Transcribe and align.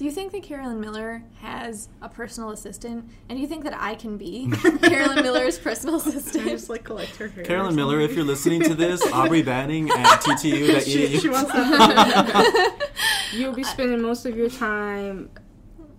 Do 0.00 0.06
you 0.06 0.10
think 0.12 0.32
that 0.32 0.42
Carolyn 0.42 0.80
Miller 0.80 1.22
has 1.42 1.90
a 2.00 2.08
personal 2.08 2.52
assistant? 2.52 3.10
And 3.28 3.36
do 3.36 3.42
you 3.42 3.46
think 3.46 3.64
that 3.64 3.74
I 3.78 3.94
can 3.94 4.16
be 4.16 4.50
Carolyn 4.82 5.22
Miller's 5.22 5.58
personal 5.58 5.96
I 5.96 5.98
assistant? 5.98 6.46
just 6.46 6.70
like 6.70 6.84
collect 6.84 7.16
her 7.16 7.28
hair. 7.28 7.44
Carolyn 7.44 7.76
Miller, 7.76 8.00
if 8.00 8.14
you're 8.14 8.24
listening 8.24 8.62
to 8.62 8.74
this, 8.74 9.02
Aubrey 9.12 9.42
Banning 9.42 9.90
at 9.90 10.20
TTU. 10.22 10.80
she, 10.86 11.18
she 11.18 11.28
wants 11.28 11.52
that. 11.52 12.88
You'll 13.34 13.52
be 13.52 13.62
spending 13.62 14.00
most 14.00 14.24
of 14.24 14.34
your 14.38 14.48
time 14.48 15.28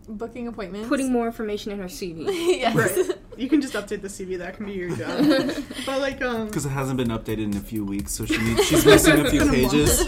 Booking 0.09 0.47
appointments? 0.47 0.89
putting 0.89 1.11
more 1.13 1.27
information 1.27 1.71
in 1.71 1.77
her 1.77 1.86
CV. 1.86 2.25
yes. 2.57 2.75
right. 2.75 3.15
You 3.38 3.47
can 3.49 3.61
just 3.61 3.75
update 3.75 4.02
the 4.02 4.07
CV. 4.07 4.36
That 4.39 4.57
can 4.57 4.65
be 4.65 4.71
your 4.71 4.95
job. 4.95 5.54
but 5.86 6.02
like, 6.02 6.23
um, 6.23 6.47
Because 6.47 6.65
it 6.65 6.70
hasn't 6.70 6.97
been 6.97 7.09
updated 7.09 7.43
in 7.52 7.55
a 7.55 7.61
few 7.61 7.86
weeks, 7.86 8.13
so 8.13 8.25
she 8.25 8.39
needs, 8.39 8.65
she's 8.65 8.83
missing 8.83 9.23
a 9.23 9.29
few 9.29 9.41
Been 9.41 9.49
a 9.49 9.52
pages. 9.52 10.04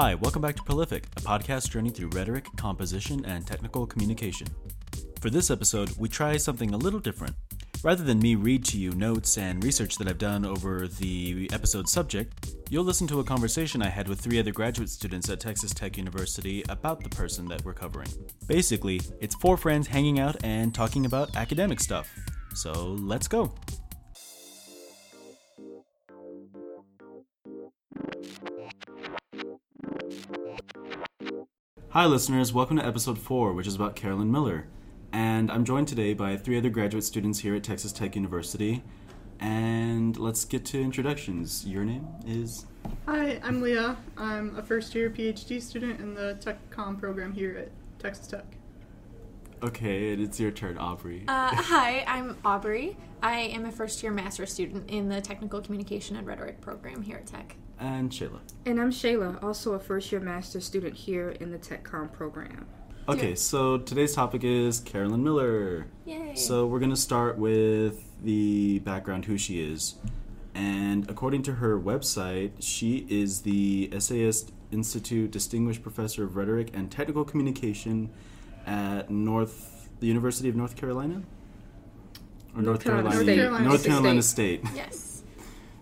Hi, 0.00 0.14
welcome 0.14 0.42
back 0.42 0.54
to 0.54 0.62
Prolific, 0.62 1.06
a 1.16 1.20
podcast 1.22 1.70
journey 1.70 1.90
through 1.90 2.10
rhetoric, 2.10 2.46
composition, 2.56 3.24
and 3.24 3.44
technical 3.44 3.84
communication. 3.84 4.46
For 5.20 5.28
this 5.28 5.50
episode, 5.50 5.90
we 5.98 6.08
try 6.08 6.36
something 6.36 6.72
a 6.72 6.76
little 6.76 7.00
different. 7.00 7.34
Rather 7.82 8.04
than 8.04 8.20
me 8.20 8.36
read 8.36 8.64
to 8.66 8.78
you 8.78 8.92
notes 8.92 9.38
and 9.38 9.64
research 9.64 9.96
that 9.96 10.06
I've 10.06 10.16
done 10.16 10.44
over 10.44 10.86
the 10.86 11.50
episode 11.52 11.88
subject, 11.88 12.54
you'll 12.70 12.84
listen 12.84 13.08
to 13.08 13.18
a 13.18 13.24
conversation 13.24 13.82
I 13.82 13.88
had 13.88 14.06
with 14.06 14.20
three 14.20 14.38
other 14.38 14.52
graduate 14.52 14.88
students 14.88 15.30
at 15.30 15.40
Texas 15.40 15.74
Tech 15.74 15.96
University 15.96 16.62
about 16.68 17.02
the 17.02 17.10
person 17.10 17.48
that 17.48 17.64
we're 17.64 17.74
covering. 17.74 18.08
Basically, 18.46 19.00
it's 19.20 19.34
four 19.34 19.56
friends 19.56 19.88
hanging 19.88 20.20
out 20.20 20.36
and 20.44 20.72
talking 20.72 21.06
about 21.06 21.34
academic 21.34 21.80
stuff. 21.80 22.08
So 22.54 22.96
let's 23.00 23.26
go. 23.26 23.52
Hi, 31.98 32.06
listeners. 32.06 32.52
Welcome 32.52 32.76
to 32.76 32.86
episode 32.86 33.18
four, 33.18 33.52
which 33.52 33.66
is 33.66 33.74
about 33.74 33.96
Carolyn 33.96 34.30
Miller. 34.30 34.68
And 35.12 35.50
I'm 35.50 35.64
joined 35.64 35.88
today 35.88 36.14
by 36.14 36.36
three 36.36 36.56
other 36.56 36.70
graduate 36.70 37.02
students 37.02 37.40
here 37.40 37.56
at 37.56 37.64
Texas 37.64 37.90
Tech 37.90 38.14
University. 38.14 38.84
And 39.40 40.16
let's 40.16 40.44
get 40.44 40.64
to 40.66 40.80
introductions. 40.80 41.66
Your 41.66 41.84
name 41.84 42.06
is? 42.24 42.66
hi, 43.04 43.40
I'm 43.42 43.60
Leah. 43.60 43.96
I'm 44.16 44.56
a 44.56 44.62
first 44.62 44.94
year 44.94 45.10
PhD 45.10 45.60
student 45.60 45.98
in 45.98 46.14
the 46.14 46.34
Tech 46.34 46.58
Com 46.70 46.94
program 46.94 47.32
here 47.32 47.58
at 47.58 47.72
Texas 47.98 48.28
Tech. 48.28 48.46
Okay, 49.64 50.12
and 50.12 50.22
it's 50.22 50.38
your 50.38 50.52
turn, 50.52 50.78
Aubrey. 50.78 51.24
Uh, 51.26 51.52
hi, 51.52 52.04
I'm 52.06 52.36
Aubrey. 52.44 52.96
I 53.24 53.40
am 53.40 53.64
a 53.64 53.72
first 53.72 54.04
year 54.04 54.12
master's 54.12 54.52
student 54.52 54.88
in 54.88 55.08
the 55.08 55.20
Technical 55.20 55.60
Communication 55.60 56.14
and 56.14 56.28
Rhetoric 56.28 56.60
program 56.60 57.02
here 57.02 57.16
at 57.16 57.26
Tech. 57.26 57.56
And 57.80 58.10
Shayla. 58.10 58.40
And 58.66 58.80
I'm 58.80 58.90
Shayla, 58.90 59.42
also 59.42 59.72
a 59.72 59.78
first 59.78 60.10
year 60.10 60.20
master's 60.20 60.64
student 60.64 60.94
here 60.94 61.30
in 61.30 61.50
the 61.50 61.58
TechCom 61.58 62.12
program. 62.12 62.66
Okay, 63.08 63.34
so 63.34 63.78
today's 63.78 64.14
topic 64.14 64.44
is 64.44 64.80
Carolyn 64.80 65.24
Miller. 65.24 65.86
Yay. 66.04 66.34
So 66.34 66.66
we're 66.66 66.78
going 66.78 66.90
to 66.90 66.96
start 66.96 67.38
with 67.38 68.04
the 68.22 68.80
background 68.80 69.24
who 69.24 69.38
she 69.38 69.62
is. 69.62 69.94
And 70.54 71.08
according 71.08 71.42
to 71.44 71.54
her 71.54 71.78
website, 71.78 72.50
she 72.60 73.06
is 73.08 73.42
the 73.42 73.90
SAS 73.98 74.50
Institute 74.72 75.30
Distinguished 75.30 75.82
Professor 75.82 76.24
of 76.24 76.36
Rhetoric 76.36 76.70
and 76.74 76.90
Technical 76.90 77.24
Communication 77.24 78.10
at 78.66 79.08
North 79.08 79.88
the 80.00 80.06
University 80.06 80.48
of 80.48 80.56
North 80.56 80.76
Carolina? 80.76 81.22
Or 82.54 82.62
North, 82.62 82.64
North 82.64 82.84
Carolina 82.84 83.10
Carolina, 83.10 83.24
State. 83.24 83.50
North 83.50 83.62
North 83.62 83.86
Carolina 83.86 84.22
State. 84.22 84.64
yes. 84.74 85.22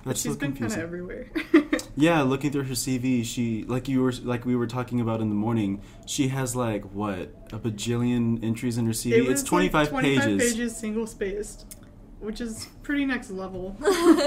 That's 0.04 0.22
She's 0.22 0.34
so 0.34 0.38
been 0.38 0.54
kind 0.54 0.70
of 0.70 0.78
everywhere. 0.78 1.26
Yeah, 1.96 2.22
looking 2.22 2.52
through 2.52 2.64
her 2.64 2.74
CV, 2.74 3.24
she 3.24 3.64
like 3.64 3.88
you 3.88 4.02
were 4.02 4.12
like 4.12 4.44
we 4.44 4.54
were 4.54 4.66
talking 4.66 5.00
about 5.00 5.20
in 5.20 5.30
the 5.30 5.34
morning. 5.34 5.80
She 6.04 6.28
has 6.28 6.54
like 6.54 6.84
what 6.92 7.34
a 7.52 7.58
bajillion 7.58 8.44
entries 8.44 8.76
in 8.76 8.86
her 8.86 8.92
CV. 8.92 9.12
It 9.12 9.30
it's 9.30 9.42
twenty 9.42 9.70
five 9.70 9.90
like 9.92 10.04
25 10.04 10.38
pages. 10.38 10.76
single 10.76 11.06
spaced, 11.06 11.76
which 12.20 12.42
is 12.42 12.68
pretty 12.82 13.06
next 13.06 13.30
level 13.30 13.76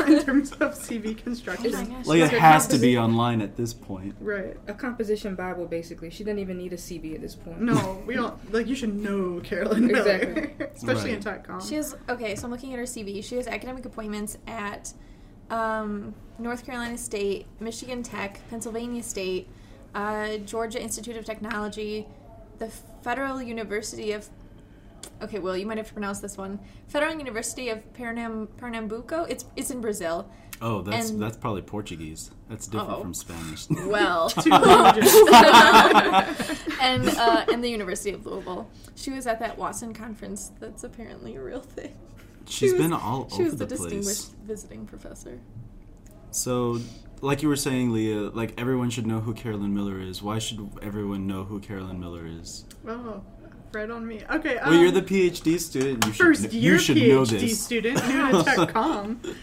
in 0.08 0.24
terms 0.24 0.52
of 0.54 0.74
CV 0.74 1.16
construction. 1.16 1.74
Oh. 1.76 2.02
Like 2.06 2.22
it 2.22 2.40
has 2.40 2.68
to 2.70 2.80
be 2.80 2.98
online 2.98 3.40
at 3.40 3.56
this 3.56 3.74
point. 3.74 4.16
Right. 4.20 4.58
A 4.68 4.74
composition 4.74 5.36
Bible, 5.36 5.68
basically. 5.68 6.10
She 6.10 6.24
doesn't 6.24 6.40
even 6.40 6.58
need 6.58 6.74
a 6.74 6.78
CV 6.78 7.14
at 7.14 7.22
this 7.22 7.36
point. 7.36 7.62
No, 7.62 8.02
we 8.08 8.18
all 8.18 8.40
like 8.50 8.66
you 8.66 8.76
should 8.76 8.96
know 8.96 9.42
Carolyn 9.42 9.86
Miller, 9.86 10.12
Exactly. 10.16 10.68
especially 10.76 11.12
in 11.12 11.22
tech 11.22 11.48
TechCom. 11.48 11.70
She 11.70 11.76
has 11.76 11.96
okay, 12.10 12.36
so 12.36 12.46
I'm 12.46 12.52
looking 12.52 12.74
at 12.74 12.80
her 12.80 12.86
CV. 12.86 13.24
She 13.24 13.36
has 13.36 13.48
academic 13.48 13.86
appointments 13.86 14.40
at 14.48 14.92
um, 15.50 16.14
North 16.38 16.66
Carolina 16.66 16.98
State, 16.98 17.46
Michigan 17.60 18.04
Tech, 18.04 18.40
Pennsylvania 18.50 19.04
State, 19.04 19.48
uh, 19.96 20.38
Georgia 20.38 20.82
Institute 20.82 21.18
of 21.18 21.26
Technology, 21.26 22.08
the 22.60 22.70
Federal 23.02 23.42
University 23.42 24.12
of. 24.12 24.28
Okay, 25.22 25.40
well, 25.40 25.56
you 25.58 25.66
might 25.66 25.78
have 25.78 25.88
to 25.88 25.94
pronounce 25.94 26.20
this 26.20 26.38
one. 26.38 26.60
Federal 26.88 27.14
University 27.18 27.70
of 27.70 27.82
Pernam- 27.94 28.48
Pernambuco. 28.58 29.24
It's 29.24 29.46
it's 29.56 29.70
in 29.72 29.82
Brazil. 29.82 30.30
Oh, 30.62 30.82
that's 30.82 31.10
And- 31.10 31.22
that's 31.22 31.38
probably 31.38 31.62
Portuguese. 31.62 32.32
That's 32.50 32.68
different 32.68 32.92
Uh-oh. 32.92 33.02
from 33.02 33.14
Spanish. 33.14 33.68
Well, 33.86 34.32
and 36.82 37.08
uh, 37.10 37.46
and 37.52 37.64
the 37.64 37.70
University 37.70 38.12
of 38.12 38.26
Louisville. 38.26 38.70
She 38.96 39.12
was 39.12 39.26
at 39.28 39.40
that 39.40 39.58
Watson 39.58 39.94
conference. 39.94 40.52
That's 40.60 40.84
apparently 40.84 41.36
a 41.36 41.42
real 41.42 41.62
thing. 41.62 41.96
She's 42.50 42.72
She 42.72 42.74
was- 42.74 42.82
been 42.82 42.94
all 42.94 43.30
She 43.30 43.36
over 43.36 43.44
was 43.44 43.56
the, 43.58 43.66
the, 43.66 43.76
place. 43.76 43.82
distinguished 43.92 44.32
visiting 44.46 44.86
professor. 44.86 45.40
So, 46.32 46.80
like 47.22 47.42
you 47.42 47.50
were 47.50 47.56
saying, 47.56 47.92
Leah, 47.92 48.30
like 48.30 48.60
everyone 48.60 48.90
should 48.90 49.08
know 49.08 49.20
who 49.20 49.34
Carolyn 49.34 49.74
Miller 49.74 50.00
is. 50.00 50.22
Why 50.22 50.40
should 50.40 50.70
everyone 50.82 51.28
know 51.28 51.44
who 51.44 51.60
Carolyn 51.60 52.00
Miller 52.00 52.26
is? 52.28 52.66
oh, 52.88 53.22
right 53.74 53.90
on 53.90 54.08
me. 54.08 54.22
Okay. 54.32 54.58
Um, 54.58 54.72
well, 54.72 54.80
you're 54.82 54.92
the 54.92 55.02
PhD 55.02 55.60
student. 55.60 56.06
You 56.06 56.12
should, 56.14 56.26
first 56.26 56.42
kn- 56.50 56.54
year 56.62 56.74
you 56.74 56.80
should 56.80 56.98
PhD 56.98 57.10
know 57.10 57.26
this. 57.26 57.64
student 57.64 57.98
TechCom. 58.00 59.36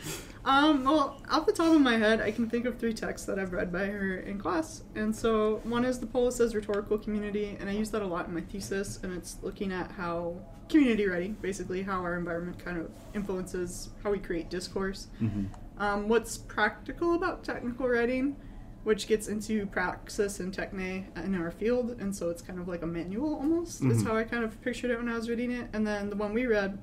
Um, 0.44 0.84
well, 0.84 1.20
off 1.28 1.44
the 1.44 1.52
top 1.52 1.74
of 1.74 1.80
my 1.80 1.96
head, 1.96 2.20
I 2.20 2.30
can 2.30 2.48
think 2.48 2.66
of 2.66 2.78
three 2.78 2.94
texts 2.94 3.26
that 3.26 3.36
I've 3.36 3.52
read 3.52 3.72
by 3.72 3.86
her 3.86 4.18
in 4.18 4.38
class. 4.38 4.84
And 4.94 5.14
so 5.14 5.60
one 5.64 5.84
is 5.84 5.98
the 5.98 6.06
Polis 6.06 6.38
as 6.38 6.54
Rhetorical 6.54 6.98
Community, 6.98 7.56
and 7.58 7.68
I 7.68 7.72
use 7.72 7.90
that 7.90 8.00
a 8.02 8.06
lot 8.06 8.28
in 8.28 8.34
my 8.34 8.42
thesis, 8.42 9.00
and 9.02 9.12
it's 9.12 9.38
looking 9.42 9.72
at 9.72 9.90
how 9.90 10.36
community 10.68 11.06
writing, 11.06 11.36
basically 11.40 11.82
how 11.82 12.00
our 12.02 12.16
environment 12.16 12.58
kind 12.58 12.78
of 12.78 12.90
influences 13.14 13.90
how 14.02 14.10
we 14.10 14.18
create 14.18 14.50
discourse. 14.50 15.08
Mhm. 15.20 15.46
Um, 15.78 16.08
what's 16.08 16.38
practical 16.38 17.14
about 17.14 17.44
technical 17.44 17.88
writing, 17.88 18.36
which 18.84 19.06
gets 19.06 19.28
into 19.28 19.66
praxis 19.66 20.40
and 20.40 20.52
techne 20.52 21.04
in 21.24 21.34
our 21.34 21.50
field, 21.50 21.96
and 22.00 22.14
so 22.14 22.30
it's 22.30 22.42
kind 22.42 22.58
of 22.58 22.66
like 22.68 22.82
a 22.82 22.86
manual 22.86 23.34
almost, 23.34 23.84
is 23.84 24.02
Mhm. 24.02 24.06
how 24.06 24.16
I 24.16 24.24
kind 24.24 24.44
of 24.44 24.60
pictured 24.62 24.90
it 24.90 24.98
when 24.98 25.08
I 25.08 25.14
was 25.14 25.28
reading 25.28 25.50
it. 25.50 25.68
And 25.72 25.86
then 25.86 26.08
the 26.10 26.16
one 26.16 26.32
we 26.32 26.46
read, 26.46 26.78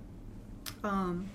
um, 0.83 1.25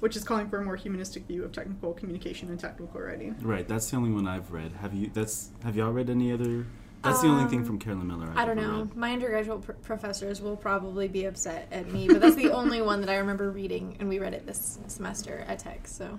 which 0.00 0.14
is 0.16 0.24
calling 0.24 0.48
for 0.48 0.58
a 0.58 0.64
more 0.64 0.76
humanistic 0.76 1.26
view 1.26 1.42
of 1.44 1.52
technical 1.52 1.92
communication 1.94 2.50
and 2.50 2.60
technical 2.60 3.00
writing. 3.00 3.34
Right, 3.40 3.66
that's 3.66 3.90
the 3.90 3.96
only 3.96 4.10
one 4.10 4.26
I've 4.28 4.52
read. 4.52 4.72
Have 4.80 4.92
you? 4.94 5.10
That's 5.12 5.50
have 5.62 5.74
y'all 5.76 5.92
read 5.92 6.10
any 6.10 6.30
other? 6.32 6.66
That's 7.06 7.22
the 7.22 7.28
only 7.28 7.48
thing 7.48 7.60
Um, 7.60 7.64
from 7.64 7.78
Carolyn 7.78 8.06
Miller. 8.08 8.28
I've 8.30 8.38
I 8.38 8.44
don't 8.44 8.56
know. 8.56 8.78
read. 8.80 8.96
My 8.96 9.12
undergraduate 9.12 9.62
pr- 9.62 9.72
professors 9.72 10.40
will 10.40 10.56
probably 10.56 11.08
be 11.08 11.24
upset 11.24 11.68
at 11.70 11.90
me, 11.90 12.08
but 12.08 12.20
that's 12.20 12.34
the 12.36 12.50
only 12.60 12.82
one 12.82 13.00
that 13.00 13.08
I 13.10 13.16
remember 13.16 13.50
reading, 13.50 13.96
and 14.00 14.08
we 14.08 14.18
read 14.18 14.34
it 14.34 14.46
this 14.46 14.78
semester 14.88 15.44
at 15.46 15.58
Tech. 15.60 15.86
So 15.86 16.18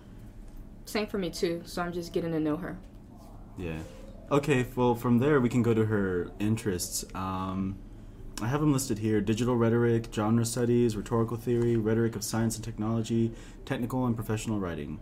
Same 0.86 1.08
for 1.08 1.18
me, 1.18 1.30
too, 1.30 1.62
so 1.66 1.82
I'm 1.82 1.92
just 1.92 2.14
getting 2.14 2.32
to 2.32 2.40
know 2.40 2.56
her. 2.58 2.78
Yeah. 3.58 3.80
Okay. 4.32 4.66
Well, 4.76 4.96
from 4.96 5.20
there 5.20 5.40
we 5.42 5.50
can 5.50 5.62
go 5.64 5.74
to 5.74 5.86
her 5.86 6.32
interests. 6.40 7.04
Um, 7.16 7.78
I 8.42 8.48
have 8.48 8.62
them 8.62 8.72
listed 8.72 9.00
here: 9.00 9.20
digital 9.20 9.56
rhetoric, 9.58 10.08
genre 10.14 10.46
studies, 10.46 10.96
rhetorical 10.96 11.38
theory, 11.38 11.76
rhetoric 11.76 12.16
of 12.16 12.24
science 12.24 12.56
and 12.56 12.64
technology, 12.64 13.32
technical 13.66 14.06
and 14.06 14.16
professional 14.16 14.60
writing. 14.60 15.00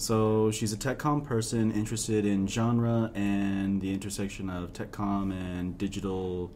So 0.00 0.50
she's 0.50 0.72
a 0.72 0.78
TechCom 0.78 1.24
person 1.24 1.70
interested 1.72 2.24
in 2.24 2.46
genre 2.46 3.10
and 3.14 3.82
the 3.82 3.92
intersection 3.92 4.48
of 4.48 4.72
TechCom 4.72 5.30
and 5.30 5.76
digital 5.76 6.50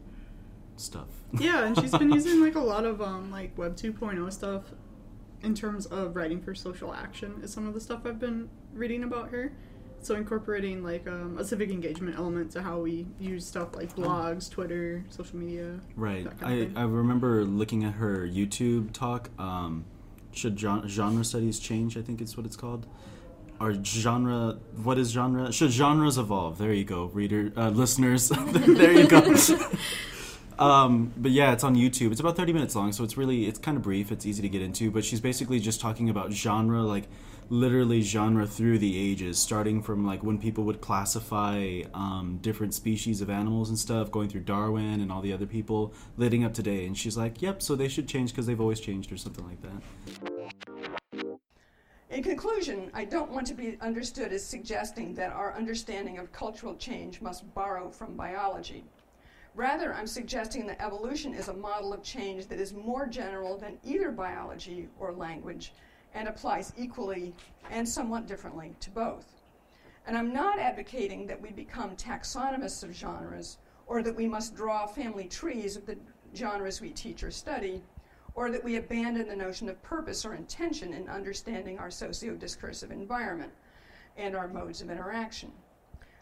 stuff. 0.77 1.09
Yeah, 1.31 1.65
and 1.65 1.79
she's 1.79 1.91
been 1.91 2.11
using 2.19 2.41
like 2.41 2.55
a 2.55 2.59
lot 2.59 2.85
of 2.85 3.03
um, 3.03 3.29
like 3.29 3.55
Web 3.55 3.75
2.0 3.75 4.33
stuff 4.33 4.63
in 5.43 5.53
terms 5.53 5.85
of 5.85 6.15
writing 6.15 6.41
for 6.41 6.55
social 6.55 6.91
action 6.91 7.39
is 7.43 7.53
some 7.53 7.67
of 7.67 7.75
the 7.75 7.79
stuff 7.79 8.01
I've 8.07 8.17
been 8.17 8.49
reading 8.73 9.03
about 9.03 9.29
her. 9.29 9.51
So 10.01 10.15
incorporating 10.15 10.83
like 10.83 11.05
um, 11.05 11.37
a 11.37 11.45
civic 11.45 11.69
engagement 11.69 12.17
element 12.17 12.49
to 12.53 12.63
how 12.63 12.79
we 12.79 13.05
use 13.19 13.45
stuff 13.45 13.75
like 13.75 13.95
blogs, 13.95 14.49
Twitter, 14.49 15.05
social 15.11 15.37
media. 15.37 15.79
Right. 15.95 16.25
I. 16.41 16.71
I 16.75 16.81
remember 16.81 17.45
looking 17.45 17.83
at 17.83 17.93
her 17.93 18.27
YouTube 18.27 18.91
talk. 18.91 19.29
Um, 19.37 19.85
should 20.31 20.59
genre 20.59 21.23
studies 21.23 21.59
change? 21.59 21.95
I 21.95 22.01
think 22.01 22.21
it's 22.21 22.35
what 22.35 22.47
it's 22.47 22.55
called. 22.55 22.87
Or 23.59 23.73
genre? 23.83 24.57
What 24.83 24.97
is 24.97 25.11
genre? 25.11 25.51
Should 25.51 25.71
genres 25.71 26.17
evolve? 26.17 26.57
There 26.57 26.73
you 26.73 26.83
go, 26.83 27.05
reader, 27.05 27.53
uh, 27.55 27.69
listeners. 27.69 28.29
there 28.47 28.91
you 28.91 29.07
go. 29.07 29.35
Um, 30.57 31.11
but 31.17 31.31
yeah, 31.31 31.51
it's 31.51 31.63
on 31.63 31.75
YouTube. 31.75 32.11
It's 32.11 32.21
about 32.21 32.37
30 32.37 32.53
minutes 32.53 32.75
long, 32.75 32.91
so 32.91 33.03
it's 33.03 33.17
really 33.17 33.45
it's 33.45 33.59
kind 33.59 33.77
of 33.77 33.83
brief. 33.83 34.11
It's 34.11 34.25
easy 34.25 34.41
to 34.41 34.49
get 34.49 34.61
into, 34.61 34.89
but 34.89 35.03
she's 35.03 35.19
basically 35.19 35.59
just 35.59 35.81
talking 35.81 36.09
about 36.09 36.31
genre, 36.31 36.81
like 36.81 37.07
literally 37.49 38.01
genre 38.01 38.47
through 38.47 38.79
the 38.79 38.97
ages, 38.97 39.37
starting 39.37 39.81
from 39.81 40.05
like 40.05 40.23
when 40.23 40.39
people 40.39 40.63
would 40.63 40.81
classify 40.81 41.81
um, 41.93 42.39
different 42.41 42.73
species 42.73 43.21
of 43.21 43.29
animals 43.29 43.69
and 43.69 43.77
stuff, 43.77 44.11
going 44.11 44.29
through 44.29 44.41
Darwin 44.41 45.01
and 45.01 45.11
all 45.11 45.21
the 45.21 45.33
other 45.33 45.45
people, 45.45 45.93
leading 46.17 46.43
up 46.43 46.53
today. 46.53 46.85
And 46.85 46.97
she's 46.97 47.17
like, 47.17 47.41
"Yep, 47.41 47.61
so 47.61 47.75
they 47.75 47.87
should 47.87 48.07
change 48.07 48.31
because 48.31 48.45
they've 48.45 48.61
always 48.61 48.79
changed 48.79 49.11
or 49.11 49.17
something 49.17 49.45
like 49.45 49.61
that." 49.61 50.34
In 52.15 52.23
conclusion, 52.23 52.89
I 52.93 53.03
don't 53.03 53.29
want 53.29 53.45
to 53.47 53.53
be 53.53 53.77
understood 53.81 54.31
as 54.31 54.41
suggesting 54.41 55.13
that 55.15 55.33
our 55.33 55.53
understanding 55.53 56.17
of 56.17 56.31
cultural 56.31 56.73
change 56.75 57.19
must 57.19 57.53
borrow 57.53 57.89
from 57.89 58.15
biology. 58.15 58.85
Rather, 59.53 59.93
I'm 59.93 60.07
suggesting 60.07 60.65
that 60.67 60.81
evolution 60.81 61.33
is 61.33 61.49
a 61.49 61.53
model 61.53 61.91
of 61.91 62.03
change 62.03 62.47
that 62.47 62.57
is 62.57 62.71
more 62.71 63.05
general 63.05 63.57
than 63.57 63.79
either 63.83 64.11
biology 64.11 64.87
or 64.97 65.11
language 65.11 65.73
and 66.13 66.29
applies 66.29 66.71
equally 66.77 67.33
and 67.69 67.85
somewhat 67.85 68.27
differently 68.27 68.73
to 68.79 68.91
both. 68.91 69.25
And 70.07 70.17
I'm 70.17 70.31
not 70.31 70.57
advocating 70.57 71.27
that 71.27 71.41
we 71.41 71.49
become 71.49 71.97
taxonomists 71.97 72.81
of 72.81 72.95
genres 72.95 73.57
or 73.87 74.01
that 74.03 74.15
we 74.15 74.25
must 74.25 74.55
draw 74.55 74.85
family 74.85 75.27
trees 75.27 75.75
of 75.75 75.85
the 75.85 75.97
genres 76.33 76.79
we 76.79 76.91
teach 76.91 77.23
or 77.23 77.31
study, 77.31 77.81
or 78.35 78.51
that 78.51 78.63
we 78.63 78.75
abandon 78.75 79.27
the 79.27 79.35
notion 79.35 79.69
of 79.69 79.81
purpose 79.81 80.25
or 80.25 80.35
intention 80.35 80.93
in 80.93 81.07
understanding 81.07 81.79
our 81.79 81.89
socio 81.89 82.35
discursive 82.35 82.91
environment 82.91 83.51
and 84.17 84.35
our 84.35 84.47
modes 84.47 84.81
of 84.81 84.89
interaction. 84.89 85.51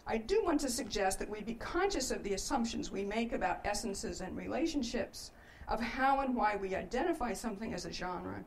I 0.05 0.17
do 0.17 0.43
want 0.43 0.59
to 0.61 0.69
suggest 0.69 1.17
that 1.19 1.29
we 1.29 1.41
be 1.41 1.55
conscious 1.55 2.11
of 2.11 2.23
the 2.23 2.33
assumptions 2.33 2.91
we 2.91 3.03
make 3.03 3.33
about 3.33 3.65
essences 3.65 4.21
and 4.21 4.37
relationships, 4.37 5.31
of 5.67 5.79
how 5.79 6.19
and 6.19 6.35
why 6.35 6.55
we 6.55 6.75
identify 6.75 7.33
something 7.33 7.73
as 7.73 7.85
a 7.85 7.91
genre, 7.91 8.43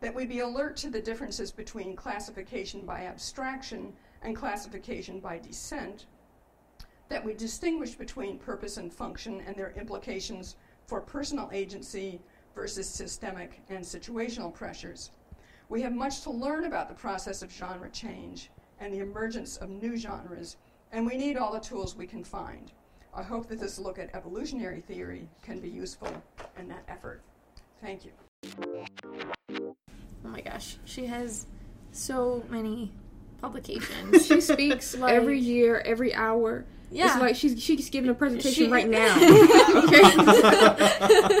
that 0.00 0.14
we 0.14 0.26
be 0.26 0.40
alert 0.40 0.76
to 0.76 0.90
the 0.90 1.00
differences 1.00 1.50
between 1.50 1.96
classification 1.96 2.84
by 2.84 3.06
abstraction 3.06 3.92
and 4.22 4.36
classification 4.36 5.20
by 5.20 5.38
descent, 5.38 6.06
that 7.08 7.24
we 7.24 7.32
distinguish 7.32 7.94
between 7.94 8.38
purpose 8.38 8.76
and 8.76 8.92
function 8.92 9.42
and 9.46 9.56
their 9.56 9.70
implications 9.72 10.56
for 10.86 11.00
personal 11.00 11.48
agency 11.52 12.20
versus 12.56 12.88
systemic 12.88 13.60
and 13.68 13.84
situational 13.84 14.52
pressures. 14.52 15.10
We 15.68 15.82
have 15.82 15.92
much 15.92 16.22
to 16.22 16.30
learn 16.30 16.64
about 16.64 16.88
the 16.88 16.94
process 16.94 17.42
of 17.42 17.52
genre 17.52 17.90
change 17.90 18.50
and 18.80 18.92
the 18.92 18.98
emergence 19.00 19.58
of 19.58 19.68
new 19.68 19.96
genres 19.96 20.56
and 20.92 21.04
we 21.06 21.16
need 21.16 21.36
all 21.36 21.52
the 21.52 21.60
tools 21.60 21.94
we 21.96 22.06
can 22.06 22.24
find. 22.24 22.72
I 23.14 23.22
hope 23.22 23.48
that 23.48 23.58
this 23.60 23.78
look 23.78 23.98
at 23.98 24.14
evolutionary 24.14 24.80
theory 24.80 25.28
can 25.42 25.60
be 25.60 25.68
useful 25.68 26.08
in 26.58 26.68
that 26.68 26.84
effort. 26.88 27.22
Thank 27.82 28.04
you. 28.04 28.12
Oh 29.50 29.74
my 30.22 30.40
gosh, 30.40 30.78
she 30.84 31.06
has 31.06 31.46
so 31.92 32.44
many 32.48 32.92
publications. 33.40 34.26
She 34.26 34.40
speaks 34.52 34.96
Like- 34.96 35.12
every 35.14 35.38
year, 35.38 35.80
every 35.84 36.14
hour. 36.14 36.64
Yeah. 36.90 37.06
It's 37.12 37.16
like 37.20 37.34
she's 37.36 37.60
she's 37.60 37.90
giving 37.90 38.10
a 38.10 38.14
presentation 38.14 38.66
She- 38.66 38.70
right 38.70 38.88
now. 38.88 39.16
okay. 39.84 41.40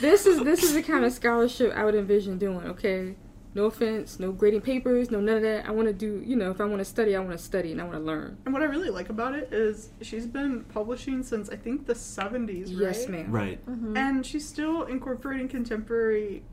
this 0.00 0.26
is 0.26 0.42
this 0.42 0.62
is 0.62 0.74
the 0.74 0.82
kind 0.82 1.04
of 1.04 1.12
scholarship 1.12 1.72
I 1.74 1.84
would 1.84 1.94
envision 1.94 2.38
doing. 2.38 2.66
Okay. 2.66 3.14
No 3.52 3.64
offense, 3.64 4.20
no 4.20 4.30
grading 4.30 4.60
papers, 4.60 5.10
no 5.10 5.20
none 5.20 5.38
of 5.38 5.42
that. 5.42 5.66
I 5.66 5.72
want 5.72 5.88
to 5.88 5.92
do, 5.92 6.22
you 6.24 6.36
know, 6.36 6.52
if 6.52 6.60
I 6.60 6.64
want 6.66 6.78
to 6.78 6.84
study, 6.84 7.16
I 7.16 7.18
want 7.18 7.32
to 7.32 7.38
study 7.38 7.72
and 7.72 7.80
I 7.80 7.84
want 7.84 7.96
to 7.96 8.04
learn. 8.04 8.38
And 8.44 8.54
what 8.54 8.62
I 8.62 8.66
really 8.66 8.90
like 8.90 9.08
about 9.08 9.34
it 9.34 9.52
is 9.52 9.90
she's 10.02 10.24
been 10.24 10.62
publishing 10.64 11.24
since 11.24 11.50
I 11.50 11.56
think 11.56 11.86
the 11.86 11.94
70s, 11.94 12.66
right? 12.66 12.68
Yes, 12.68 13.08
ma'am. 13.08 13.32
Right. 13.32 13.66
Mm-hmm. 13.66 13.96
And 13.96 14.24
she's 14.24 14.46
still 14.46 14.84
incorporating 14.84 15.48
contemporary 15.48 16.44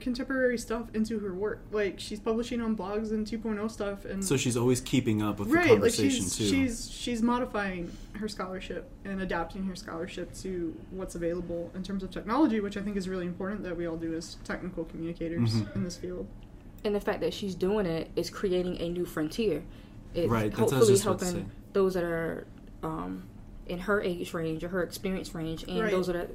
contemporary 0.00 0.58
stuff 0.58 0.86
into 0.94 1.18
her 1.18 1.34
work. 1.34 1.60
Like 1.70 1.98
she's 1.98 2.20
publishing 2.20 2.60
on 2.60 2.76
blogs 2.76 3.10
and 3.10 3.26
2.0 3.26 3.70
stuff 3.70 4.04
and 4.04 4.24
So 4.24 4.36
she's 4.36 4.56
always 4.56 4.80
keeping 4.80 5.22
up 5.22 5.38
with 5.38 5.48
the 5.48 5.54
right, 5.54 5.64
like 5.64 5.72
conversation 5.72 6.24
she's 6.24 6.36
too. 6.36 6.48
she's 6.48 6.90
she's 6.90 7.22
modifying 7.22 7.90
her 8.14 8.28
scholarship 8.28 8.90
and 9.04 9.20
adapting 9.20 9.64
her 9.64 9.76
scholarship 9.76 10.32
to 10.36 10.74
what's 10.90 11.14
available 11.14 11.70
in 11.74 11.82
terms 11.82 12.02
of 12.02 12.10
technology, 12.10 12.60
which 12.60 12.76
I 12.76 12.82
think 12.82 12.96
is 12.96 13.08
really 13.08 13.26
important 13.26 13.62
that 13.64 13.76
we 13.76 13.86
all 13.86 13.96
do 13.96 14.14
as 14.14 14.36
technical 14.44 14.84
communicators 14.84 15.54
Mhm. 15.54 15.76
in 15.76 15.84
this 15.84 15.96
field. 15.96 16.26
And 16.84 16.94
the 16.94 17.00
fact 17.00 17.20
that 17.20 17.34
she's 17.34 17.54
doing 17.54 17.86
it 17.86 18.10
is 18.16 18.30
creating 18.30 18.78
a 18.80 18.88
new 18.88 19.04
frontier. 19.04 19.62
It's 20.14 20.28
Right, 20.28 20.50
that's 20.54 20.72
what 20.72 20.72
I 20.74 20.78
was 20.78 21.02
hopefully 21.02 21.16
just 21.32 21.34
helping 21.34 21.50
those 21.72 21.94
that 21.94 22.04
are 22.04 22.46
um, 22.82 23.24
in 23.66 23.80
her 23.80 24.00
age 24.00 24.32
range 24.32 24.62
or 24.62 24.68
her 24.68 24.82
experience 24.82 25.34
range, 25.34 25.64
and 25.64 25.80
Right. 25.80 25.90
those 25.90 26.06
that 26.06 26.14
are, 26.16 26.28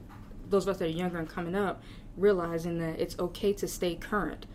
those 0.49 0.63
of 0.63 0.69
us 0.69 0.77
that 0.79 0.85
are 0.85 0.87
younger 0.89 1.17
and 1.17 1.27
coming 1.29 1.55
up, 1.55 1.81
realizing 2.17 2.77
that 2.79 2.99
it's 2.99 3.17
okay 3.19 3.53
to 3.53 3.67
stay 3.67 3.95
current. 3.95 4.45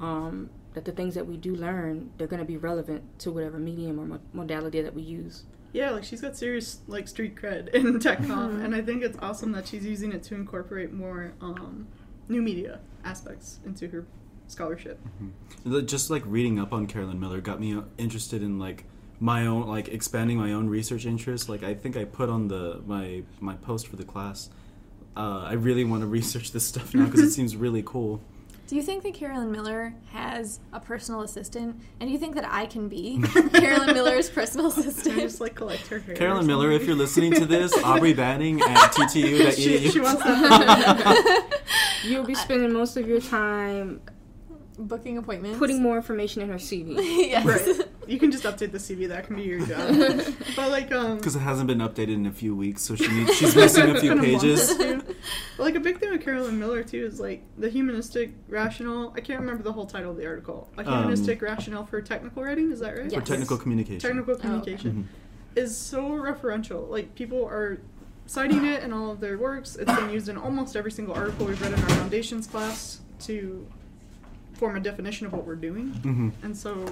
Um, 0.00 0.50
that 0.74 0.84
the 0.86 0.92
things 0.92 1.14
that 1.14 1.26
we 1.26 1.36
do 1.36 1.54
learn, 1.54 2.10
they're 2.16 2.26
going 2.26 2.40
to 2.40 2.46
be 2.46 2.56
relevant 2.56 3.02
to 3.20 3.30
whatever 3.30 3.58
medium 3.58 4.00
or 4.00 4.06
mo- 4.06 4.20
modality 4.32 4.80
that 4.80 4.94
we 4.94 5.02
use. 5.02 5.44
Yeah, 5.74 5.90
like 5.90 6.02
she's 6.04 6.20
got 6.20 6.36
serious 6.36 6.80
like 6.86 7.06
street 7.08 7.36
cred 7.36 7.68
in 7.74 7.98
TechCom, 7.98 8.26
Mhm. 8.26 8.64
and 8.64 8.74
I 8.74 8.80
think 8.80 9.02
it's 9.02 9.18
awesome 9.20 9.52
that 9.52 9.66
she's 9.68 9.84
using 9.84 10.12
it 10.12 10.22
to 10.24 10.34
incorporate 10.34 10.92
more 10.92 11.34
um, 11.42 11.86
new 12.28 12.40
media 12.42 12.80
aspects 13.04 13.58
into 13.66 13.86
her 13.88 14.06
scholarship. 14.48 14.98
The- 15.64 15.82
just 15.82 16.08
like 16.10 16.22
reading 16.26 16.58
up 16.58 16.72
on 16.72 16.86
Carolyn 16.86 17.20
Miller 17.20 17.40
got 17.42 17.60
me 17.60 17.74
uh, 17.76 17.82
interested 17.98 18.42
in 18.42 18.58
like 18.58 18.84
my 19.20 19.46
own 19.46 19.66
like 19.68 19.88
expanding 19.88 20.36
my 20.38 20.52
own 20.52 20.68
research 20.68 21.06
interests 21.06 21.48
like 21.48 21.62
i 21.62 21.72
think 21.72 21.96
i 21.96 22.02
put 22.04 22.28
on 22.28 22.48
the 22.48 22.82
my 22.86 23.22
my 23.38 23.54
post 23.54 23.86
for 23.86 23.94
the 23.94 24.02
class 24.04 24.50
uh, 25.16 25.40
i 25.46 25.52
really 25.52 25.84
want 25.84 26.00
to 26.02 26.06
research 26.06 26.52
this 26.52 26.64
stuff 26.64 26.94
now 26.94 27.04
because 27.06 27.20
it 27.20 27.30
seems 27.38 27.56
really 27.56 27.82
cool 27.84 28.20
Do 28.68 28.76
you 28.76 28.82
think 28.82 29.02
that 29.02 29.12
Carolyn 29.12 29.50
Miller 29.52 29.92
has 30.12 30.58
a 30.72 30.80
personal 30.80 31.20
assistant? 31.20 31.76
And 32.00 32.08
do 32.08 32.12
you 32.12 32.18
think 32.18 32.34
that 32.36 32.46
I 32.50 32.64
can 32.64 32.88
be 32.88 33.20
Carolyn 33.52 33.92
Miller's 33.92 34.30
personal 34.30 34.70
And 34.72 34.78
assistant? 34.78 35.16
just 35.28 35.40
like 35.42 35.54
collect 35.54 35.86
her 35.88 35.98
hair. 35.98 36.14
carolyn 36.16 36.46
miller 36.46 36.70
if 36.70 36.84
you're 36.86 36.96
listening 36.96 37.32
to 37.34 37.44
this 37.44 37.70
aubrey 37.84 38.14
banning 38.14 38.62
at 38.62 38.92
ttu 38.92 39.52
she, 39.54 39.90
she 39.90 40.00
wants 40.00 40.22
that. 40.22 41.60
You'll 42.04 42.24
be 42.24 42.34
spending 42.34 42.72
most 42.72 42.96
of 42.96 43.06
your 43.06 43.20
time 43.20 44.00
Booking 44.78 45.18
appointments. 45.18 45.58
putting 45.58 45.82
more 45.82 45.96
information 45.96 46.40
in 46.40 46.48
her 46.48 46.56
CV. 46.56 46.96
yes. 47.28 47.44
right. 47.44 47.88
You 48.12 48.18
can 48.18 48.30
just 48.30 48.44
update 48.44 48.72
the 48.72 48.78
CV. 48.78 49.08
That 49.08 49.26
can 49.26 49.36
be 49.36 49.42
your 49.42 49.64
job. 49.64 50.22
but 50.56 50.70
like 50.70 50.92
um. 50.92 51.16
because 51.16 51.34
it 51.34 51.40
hasn't 51.40 51.66
been 51.66 51.78
updated 51.78 52.14
in 52.14 52.26
a 52.26 52.30
few 52.32 52.54
weeks 52.54 52.82
so 52.82 52.94
she 52.94 53.08
needs 53.08 53.34
she's 53.34 53.56
missing 53.56 53.88
a 53.96 54.00
few 54.04 54.20
pages 54.20 54.70
or. 54.78 54.96
But, 54.98 55.16
like 55.58 55.74
a 55.76 55.80
big 55.80 55.98
thing 55.98 56.10
with 56.10 56.22
Carolyn 56.22 56.58
Miller 56.58 56.82
too 56.82 57.06
is 57.06 57.18
like 57.20 57.42
the 57.56 57.70
humanistic 57.70 58.32
rationale. 58.48 59.14
I 59.16 59.20
can't 59.20 59.40
remember 59.40 59.62
the 59.62 59.72
whole 59.72 59.86
title 59.86 60.10
of 60.10 60.18
the 60.18 60.26
article. 60.26 60.68
A 60.76 60.80
Um, 60.80 60.86
humanistic 60.86 61.40
rationale 61.40 61.86
for 61.86 62.02
technical 62.02 62.42
writing. 62.44 62.70
Is 62.70 62.80
that 62.80 62.96
right? 62.98 63.10
for 63.10 63.20
technical 63.22 63.56
communication 63.56 64.00
Technical 64.00 64.34
Oh, 64.34 64.36
okay. 64.36 64.42
communication 64.76 65.08
is 65.56 65.74
so 65.76 66.02
referential. 66.10 66.88
Like 66.90 67.14
people 67.14 67.44
are 67.46 67.80
citing 68.26 68.64
it 68.66 68.82
in 68.82 68.92
all 68.92 69.10
of 69.10 69.20
their 69.20 69.38
works. 69.38 69.76
It's 69.76 69.90
been 69.94 70.10
used 70.10 70.28
in 70.28 70.36
almost 70.36 70.76
every 70.76 70.92
single 70.92 71.14
article 71.14 71.46
we've 71.46 71.60
read 71.62 71.72
in 71.72 71.80
our 71.82 71.88
foundations 71.90 72.46
class 72.46 73.00
to 73.20 73.66
form 74.54 74.76
a 74.76 74.80
definition 74.80 75.26
of 75.26 75.32
what 75.32 75.46
we're 75.46 75.56
doing. 75.56 75.88
hmm 75.88 76.28
And 76.42 76.54
so 76.56 76.86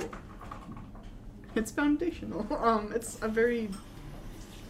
it's 1.55 1.71
foundational. 1.71 2.47
Um, 2.61 2.93
it's 2.95 3.19
a 3.23 3.29
very 3.29 3.71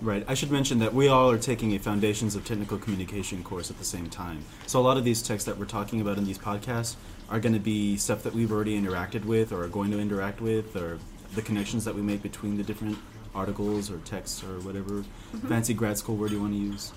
Right. 0.00 0.24
I 0.26 0.32
should 0.32 0.50
mention 0.50 0.78
that 0.78 0.94
we 0.94 1.08
all 1.08 1.30
are 1.30 1.36
taking 1.36 1.74
a 1.74 1.78
Foundations 1.78 2.34
of 2.34 2.46
Technical 2.46 2.78
Communication 2.78 3.44
course 3.44 3.70
at 3.70 3.78
the 3.78 3.84
same 3.84 4.08
time. 4.08 4.42
So 4.66 4.80
a 4.80 4.82
lot 4.82 4.96
of 4.96 5.04
these 5.04 5.20
texts 5.20 5.44
that 5.44 5.58
we're 5.58 5.66
talking 5.66 6.00
about 6.00 6.16
in 6.16 6.24
these 6.24 6.38
podcasts 6.38 6.96
are 7.28 7.38
going 7.38 7.52
to 7.52 7.60
be 7.60 7.98
stuff 7.98 8.22
that 8.22 8.32
we've 8.32 8.50
already 8.50 8.80
interacted 8.80 9.26
with 9.26 9.52
or 9.52 9.62
are 9.64 9.68
going 9.68 9.90
to 9.90 10.00
interact 10.00 10.40
with 10.40 10.74
or 10.74 10.98
the 11.34 11.42
connections 11.42 11.84
that 11.84 11.94
we 11.94 12.00
make 12.00 12.22
between 12.22 12.56
the 12.56 12.62
different 12.62 12.96
articles 13.34 13.90
or 13.90 13.98
texts 13.98 14.42
or 14.42 14.58
whatever 14.60 15.04
fancy 15.48 15.74
grad 15.74 15.98
school 15.98 16.16
word 16.16 16.30
you 16.30 16.40
want 16.40 16.54
to 16.54 16.58
use. 16.58 16.92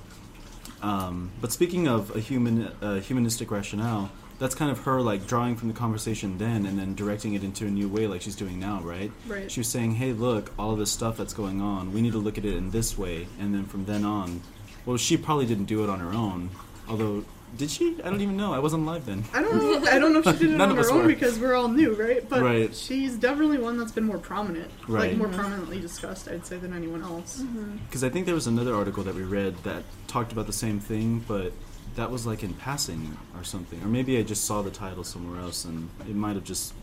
Um, 0.82 1.32
but 1.42 1.52
speaking 1.52 1.88
of 1.88 2.16
a 2.16 2.20
human 2.20 2.68
uh, 2.82 3.00
humanistic 3.02 3.52
rationale, 3.52 4.12
that's 4.40 4.56
kind 4.56 4.72
of 4.72 4.80
her 4.80 5.02
like 5.02 5.28
drawing 5.28 5.56
from 5.56 5.68
the 5.68 5.74
conversation 5.74 6.38
then 6.38 6.66
and 6.66 6.78
then 6.78 6.96
directing 6.96 7.34
it 7.34 7.44
into 7.44 7.66
a 7.66 7.70
new 7.70 7.88
way 7.88 8.08
like 8.08 8.22
she's 8.22 8.36
doing 8.36 8.60
now, 8.60 8.82
right? 8.82 9.12
Right. 9.28 9.50
She 9.52 9.60
was 9.60 9.68
saying, 9.68 9.96
"Hey, 9.96 10.14
look, 10.14 10.52
all 10.58 10.72
of 10.72 10.80
this 10.80 10.92
stuff 10.92 11.18
that's 11.18 11.34
going 11.34 11.62
on. 11.62 11.94
We 11.94 12.02
need 12.02 12.14
to 12.14 12.18
look 12.20 12.38
at 12.38 12.46
it 12.46 12.56
in 12.56 12.72
this 12.72 12.98
way." 12.98 13.28
And 13.40 13.54
then 13.54 13.66
from 13.66 13.86
then 13.86 14.04
on, 14.04 14.42
well, 14.86 14.98
she 14.98 15.18
probably 15.18 15.46
didn't 15.46 15.66
do 15.66 15.84
it 15.84 15.90
on 15.90 16.00
her 16.00 16.12
own. 16.14 16.50
Although, 16.90 17.24
did 17.58 17.70
she? 17.70 17.96
I 18.04 18.10
don't 18.10 18.22
even 18.22 18.36
know. 18.36 18.54
I 18.54 18.60
wasn't 18.60 18.86
live 18.86 19.06
then. 19.06 19.24
I 19.34 19.42
don't 19.42 19.56
know. 19.58 19.90
I 19.90 20.00
don't 20.00 20.12
know 20.12 20.20
if 20.20 20.26
she 20.26 20.46
did 20.46 20.56
it 20.56 20.62
on 20.62 20.76
her 20.76 20.92
own 20.92 21.04
were. 21.04 21.08
because 21.08 21.40
we're 21.40 21.54
all 21.54 21.68
new, 21.70 21.94
right? 21.94 22.28
But 22.28 22.42
Right. 22.42 22.76
she's 22.76 23.16
definitely 23.16 23.60
one 23.60 23.78
that's 23.78 23.92
been 23.92 24.06
more 24.06 24.18
prominent, 24.18 24.72
Right. 24.88 25.10
like 25.10 25.18
more 25.18 25.28
mm-hmm. 25.28 25.40
prominently 25.40 25.80
discussed, 25.80 26.28
I'd 26.28 26.46
say, 26.46 26.58
than 26.58 26.74
anyone 26.74 27.04
else. 27.04 27.42
Mm-hmm. 27.42 27.78
Because 27.86 28.04
I 28.04 28.10
think 28.10 28.26
there 28.26 28.36
was 28.36 28.48
another 28.48 28.74
article 28.74 29.04
that 29.04 29.14
we 29.16 29.22
read 29.24 29.56
that 29.64 29.84
talked 30.08 30.32
about 30.32 30.48
the 30.48 30.54
same 30.54 30.80
thing, 30.80 31.24
but 31.28 31.54
that 31.96 32.12
was 32.12 32.26
like 32.26 32.44
in 32.44 32.54
passing 32.54 33.18
or 33.36 33.44
something. 33.44 33.82
Or 33.82 33.88
maybe 33.88 34.18
I 34.18 34.24
just 34.24 34.46
saw 34.46 34.62
the 34.62 34.72
title 34.72 35.04
somewhere 35.04 35.40
else, 35.42 35.66
and 35.66 35.90
it 36.02 36.16
might 36.16 36.36
have 36.36 36.44
just 36.44 36.74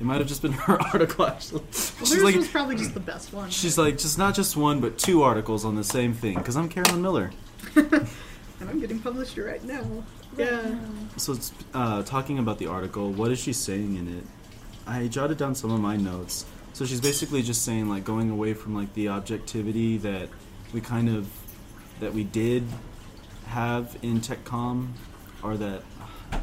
it 0.00 0.04
might 0.04 0.18
have 0.18 0.26
just 0.26 0.42
been 0.42 0.52
her 0.68 0.80
article 0.80 1.26
actually. 1.26 1.60
Well, 1.60 1.72
she's 1.72 2.14
hers 2.14 2.22
like 2.22 2.36
was 2.36 2.48
probably 2.48 2.76
just 2.76 2.94
the 2.94 3.00
best 3.00 3.32
one. 3.32 3.50
she's 3.50 3.78
like 3.78 3.98
just 3.98 4.18
not 4.18 4.34
just 4.34 4.56
one 4.56 4.80
but 4.80 4.98
two 4.98 5.22
articles 5.22 5.64
on 5.64 5.76
the 5.76 5.84
same 5.84 6.14
thing 6.14 6.36
because 6.36 6.56
I'm 6.56 6.68
Carolyn 6.68 7.02
Miller. 7.02 7.30
and 7.76 8.08
I'm 8.60 8.80
getting 8.80 8.98
published 8.98 9.36
right 9.36 9.62
now. 9.64 9.84
Yeah. 10.36 10.74
So, 11.16 11.32
it's, 11.32 11.52
uh, 11.72 12.02
talking 12.02 12.38
about 12.38 12.58
the 12.58 12.66
article, 12.66 13.12
what 13.12 13.30
is 13.30 13.38
she 13.38 13.52
saying 13.52 13.96
in 13.96 14.18
it? 14.18 14.24
I 14.86 15.06
jotted 15.06 15.38
down 15.38 15.54
some 15.54 15.70
of 15.70 15.80
my 15.80 15.96
notes. 15.96 16.44
So 16.72 16.84
she's 16.84 17.00
basically 17.00 17.42
just 17.42 17.64
saying 17.64 17.88
like 17.88 18.04
going 18.04 18.30
away 18.30 18.52
from 18.52 18.74
like 18.74 18.92
the 18.94 19.08
objectivity 19.08 19.96
that 19.98 20.28
we 20.72 20.80
kind 20.80 21.08
of 21.08 21.28
that 22.00 22.12
we 22.12 22.24
did 22.24 22.64
have 23.54 23.96
in 24.02 24.20
TechCom, 24.20 24.88
are 25.42 25.56
that 25.56 25.82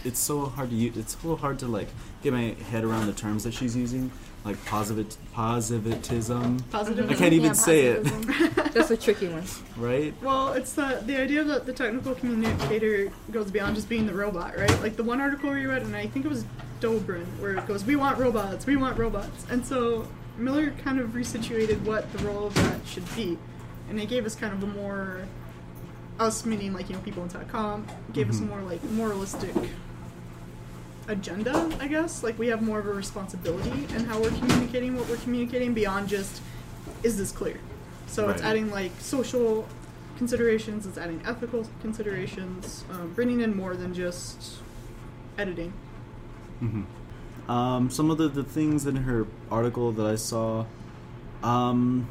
it's 0.05 0.19
so 0.19 0.45
hard 0.45 0.69
to 0.69 0.75
use. 0.75 0.95
It's 0.97 1.17
so 1.21 1.35
hard 1.35 1.59
to 1.59 1.67
like 1.67 1.89
get 2.23 2.31
my 2.33 2.55
head 2.71 2.83
around 2.83 3.07
the 3.07 3.13
terms 3.13 3.43
that 3.43 3.53
she's 3.53 3.75
using, 3.75 4.09
like 4.45 4.63
posit 4.65 5.17
positivism. 5.33 6.59
Positive. 6.71 7.09
I 7.09 7.13
can't 7.13 7.33
even 7.33 7.47
Yeah, 7.47 7.53
say 7.53 7.85
it. 7.87 8.03
That's 8.73 8.91
a 8.91 8.97
tricky 8.97 9.27
one. 9.27 9.43
right? 9.77 10.13
Well, 10.21 10.53
it's 10.53 10.73
the 10.73 11.01
the 11.05 11.19
idea 11.19 11.43
that 11.43 11.65
the 11.65 11.73
technical 11.73 12.15
communicator 12.15 13.11
goes 13.31 13.51
beyond 13.51 13.75
just 13.75 13.89
being 13.89 14.05
the 14.05 14.13
robot, 14.13 14.57
right? 14.57 14.81
Like 14.81 14.95
the 14.95 15.03
one 15.03 15.19
article 15.21 15.51
we 15.51 15.65
read, 15.65 15.81
and 15.81 15.95
I 15.95 16.07
think 16.07 16.25
it 16.25 16.29
was 16.29 16.45
Dobrin, 16.79 17.25
where 17.39 17.55
it 17.57 17.67
goes, 17.67 17.83
"We 17.83 17.95
want 17.95 18.17
robots, 18.17 18.65
we 18.65 18.75
want 18.75 18.97
robots," 18.97 19.45
and 19.49 19.65
so 19.65 20.07
Miller 20.37 20.71
kind 20.83 20.99
of 20.99 21.09
resituated 21.09 21.81
what 21.83 22.11
the 22.13 22.23
role 22.23 22.47
of 22.47 22.53
that 22.55 22.79
should 22.87 23.13
be, 23.15 23.37
and 23.89 23.99
it 23.99 24.07
gave 24.07 24.25
us 24.25 24.35
kind 24.35 24.53
of 24.53 24.63
a 24.63 24.67
more 24.67 25.21
us 26.21 26.45
meaning 26.45 26.71
like 26.73 26.87
you 26.89 26.95
know 26.95 27.01
people 27.01 27.23
in 27.23 27.29
TechCom 27.29 27.83
gave 28.13 28.29
us 28.29 28.39
a 28.39 28.43
Mhm. 28.43 28.49
more 28.49 28.61
like 28.61 28.83
moralistic 28.91 29.55
agenda, 31.07 31.69
I 31.79 31.87
guess. 31.87 32.23
Like 32.23 32.37
we 32.37 32.47
have 32.47 32.61
more 32.61 32.79
of 32.79 32.87
a 32.87 32.93
responsibility 32.93 33.87
in 33.95 34.05
how 34.05 34.19
we're 34.21 34.29
communicating 34.29 34.95
what 34.95 35.09
we're 35.09 35.17
communicating 35.17 35.73
beyond 35.73 36.07
just 36.09 36.41
is 37.03 37.17
this 37.17 37.31
clear? 37.31 37.59
So 38.07 38.29
it's 38.29 38.41
adding 38.41 38.69
like 38.71 38.91
social 38.99 39.67
considerations, 40.17 40.85
it's 40.85 40.97
adding 40.97 41.21
ethical 41.25 41.67
considerations, 41.81 42.83
um, 42.91 43.11
bringing 43.13 43.41
in 43.41 43.55
more 43.55 43.75
than 43.75 43.93
just 43.93 44.57
editing. 45.37 45.73
hmm 46.59 46.83
Um, 47.49 47.89
some 47.89 48.11
of 48.11 48.17
the, 48.19 48.27
the 48.29 48.43
things 48.43 48.85
in 48.85 48.95
her 48.97 49.25
article 49.49 49.91
that 49.93 50.05
I 50.05 50.15
saw, 50.15 50.65
um, 51.43 52.07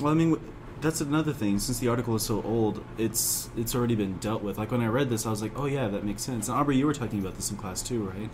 well, 0.00 0.12
I 0.12 0.14
mean, 0.14 0.30
w- 0.30 0.48
that's 0.80 1.00
another 1.00 1.32
thing. 1.32 1.58
Since 1.58 1.78
the 1.78 1.88
article 1.88 2.14
is 2.14 2.22
so 2.22 2.42
old, 2.42 2.84
it's 2.98 3.50
it's 3.56 3.74
already 3.74 3.94
been 3.94 4.18
dealt 4.18 4.42
with. 4.42 4.58
Like 4.58 4.70
when 4.70 4.80
I 4.80 4.86
read 4.86 5.08
this, 5.10 5.26
I 5.26 5.30
was 5.30 5.42
like, 5.42 5.52
oh 5.56 5.66
yeah, 5.66 5.88
that 5.88 6.04
makes 6.04 6.22
sense. 6.22 6.48
And 6.48 6.56
Aubrey, 6.58 6.76
you 6.76 6.86
were 6.86 6.94
talking 6.94 7.20
about 7.20 7.34
this 7.36 7.50
in 7.50 7.56
class 7.56 7.82
too, 7.82 8.04
right? 8.04 8.30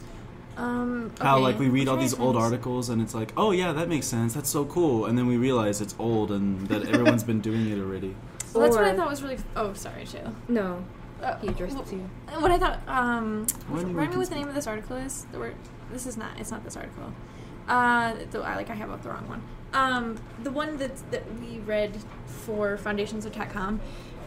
Um, 0.56 1.10
How 1.20 1.40
like 1.40 1.58
we 1.58 1.68
read 1.68 1.80
which 1.80 1.88
all 1.88 1.96
these 1.96 2.12
is 2.12 2.18
old 2.20 2.36
articles 2.36 2.88
and 2.88 3.02
it's 3.02 3.14
like, 3.14 3.32
oh 3.36 3.50
yeah, 3.50 3.72
that 3.72 3.88
makes 3.88 4.06
sense. 4.06 4.34
That's 4.34 4.48
so 4.50 4.64
cool. 4.66 5.06
And 5.06 5.18
then 5.18 5.26
we 5.26 5.36
realize 5.36 5.80
it's 5.80 5.96
old 5.98 6.30
and 6.30 6.66
that 6.68 6.86
everyone's 6.88 7.24
been 7.24 7.40
doing 7.40 7.68
it 7.70 7.78
already. 7.80 8.14
Well, 8.52 8.62
that's 8.62 8.76
what 8.76 8.84
I 8.84 8.94
thought 8.94 9.10
was 9.10 9.22
really. 9.22 9.38
Oh, 9.56 9.72
sorry, 9.72 10.04
Shayla. 10.04 10.32
No, 10.46 10.84
Uh, 11.20 11.36
he 11.38 11.48
addressed 11.48 11.76
wh- 11.76 11.80
it 11.80 11.86
to 11.86 11.96
you. 11.96 12.10
What 12.38 12.52
I 12.52 12.58
thought, 12.58 12.80
um, 12.86 13.46
When 13.68 13.88
remind 13.88 14.10
me 14.10 14.16
were 14.16 14.20
what 14.20 14.28
the 14.28 14.36
name 14.36 14.46
of 14.48 14.54
this 14.54 14.68
article 14.68 14.96
is. 14.96 15.26
The 15.32 15.40
word. 15.40 15.56
This 15.90 16.06
is 16.06 16.16
not. 16.16 16.38
It's 16.38 16.52
not 16.52 16.62
this 16.62 16.76
article. 16.76 17.12
Uh, 17.66 18.14
the, 18.30 18.40
I 18.40 18.54
like 18.54 18.70
I 18.70 18.74
have 18.74 18.90
up 18.90 19.02
the 19.02 19.08
wrong 19.08 19.26
one. 19.28 19.42
Um, 19.74 20.16
the 20.42 20.50
one 20.50 20.76
that 20.78 21.10
that 21.10 21.22
we 21.40 21.58
read 21.58 21.98
for 22.26 22.76
Foundations 22.76 23.24
of 23.24 23.32
TechCom. 23.32 23.80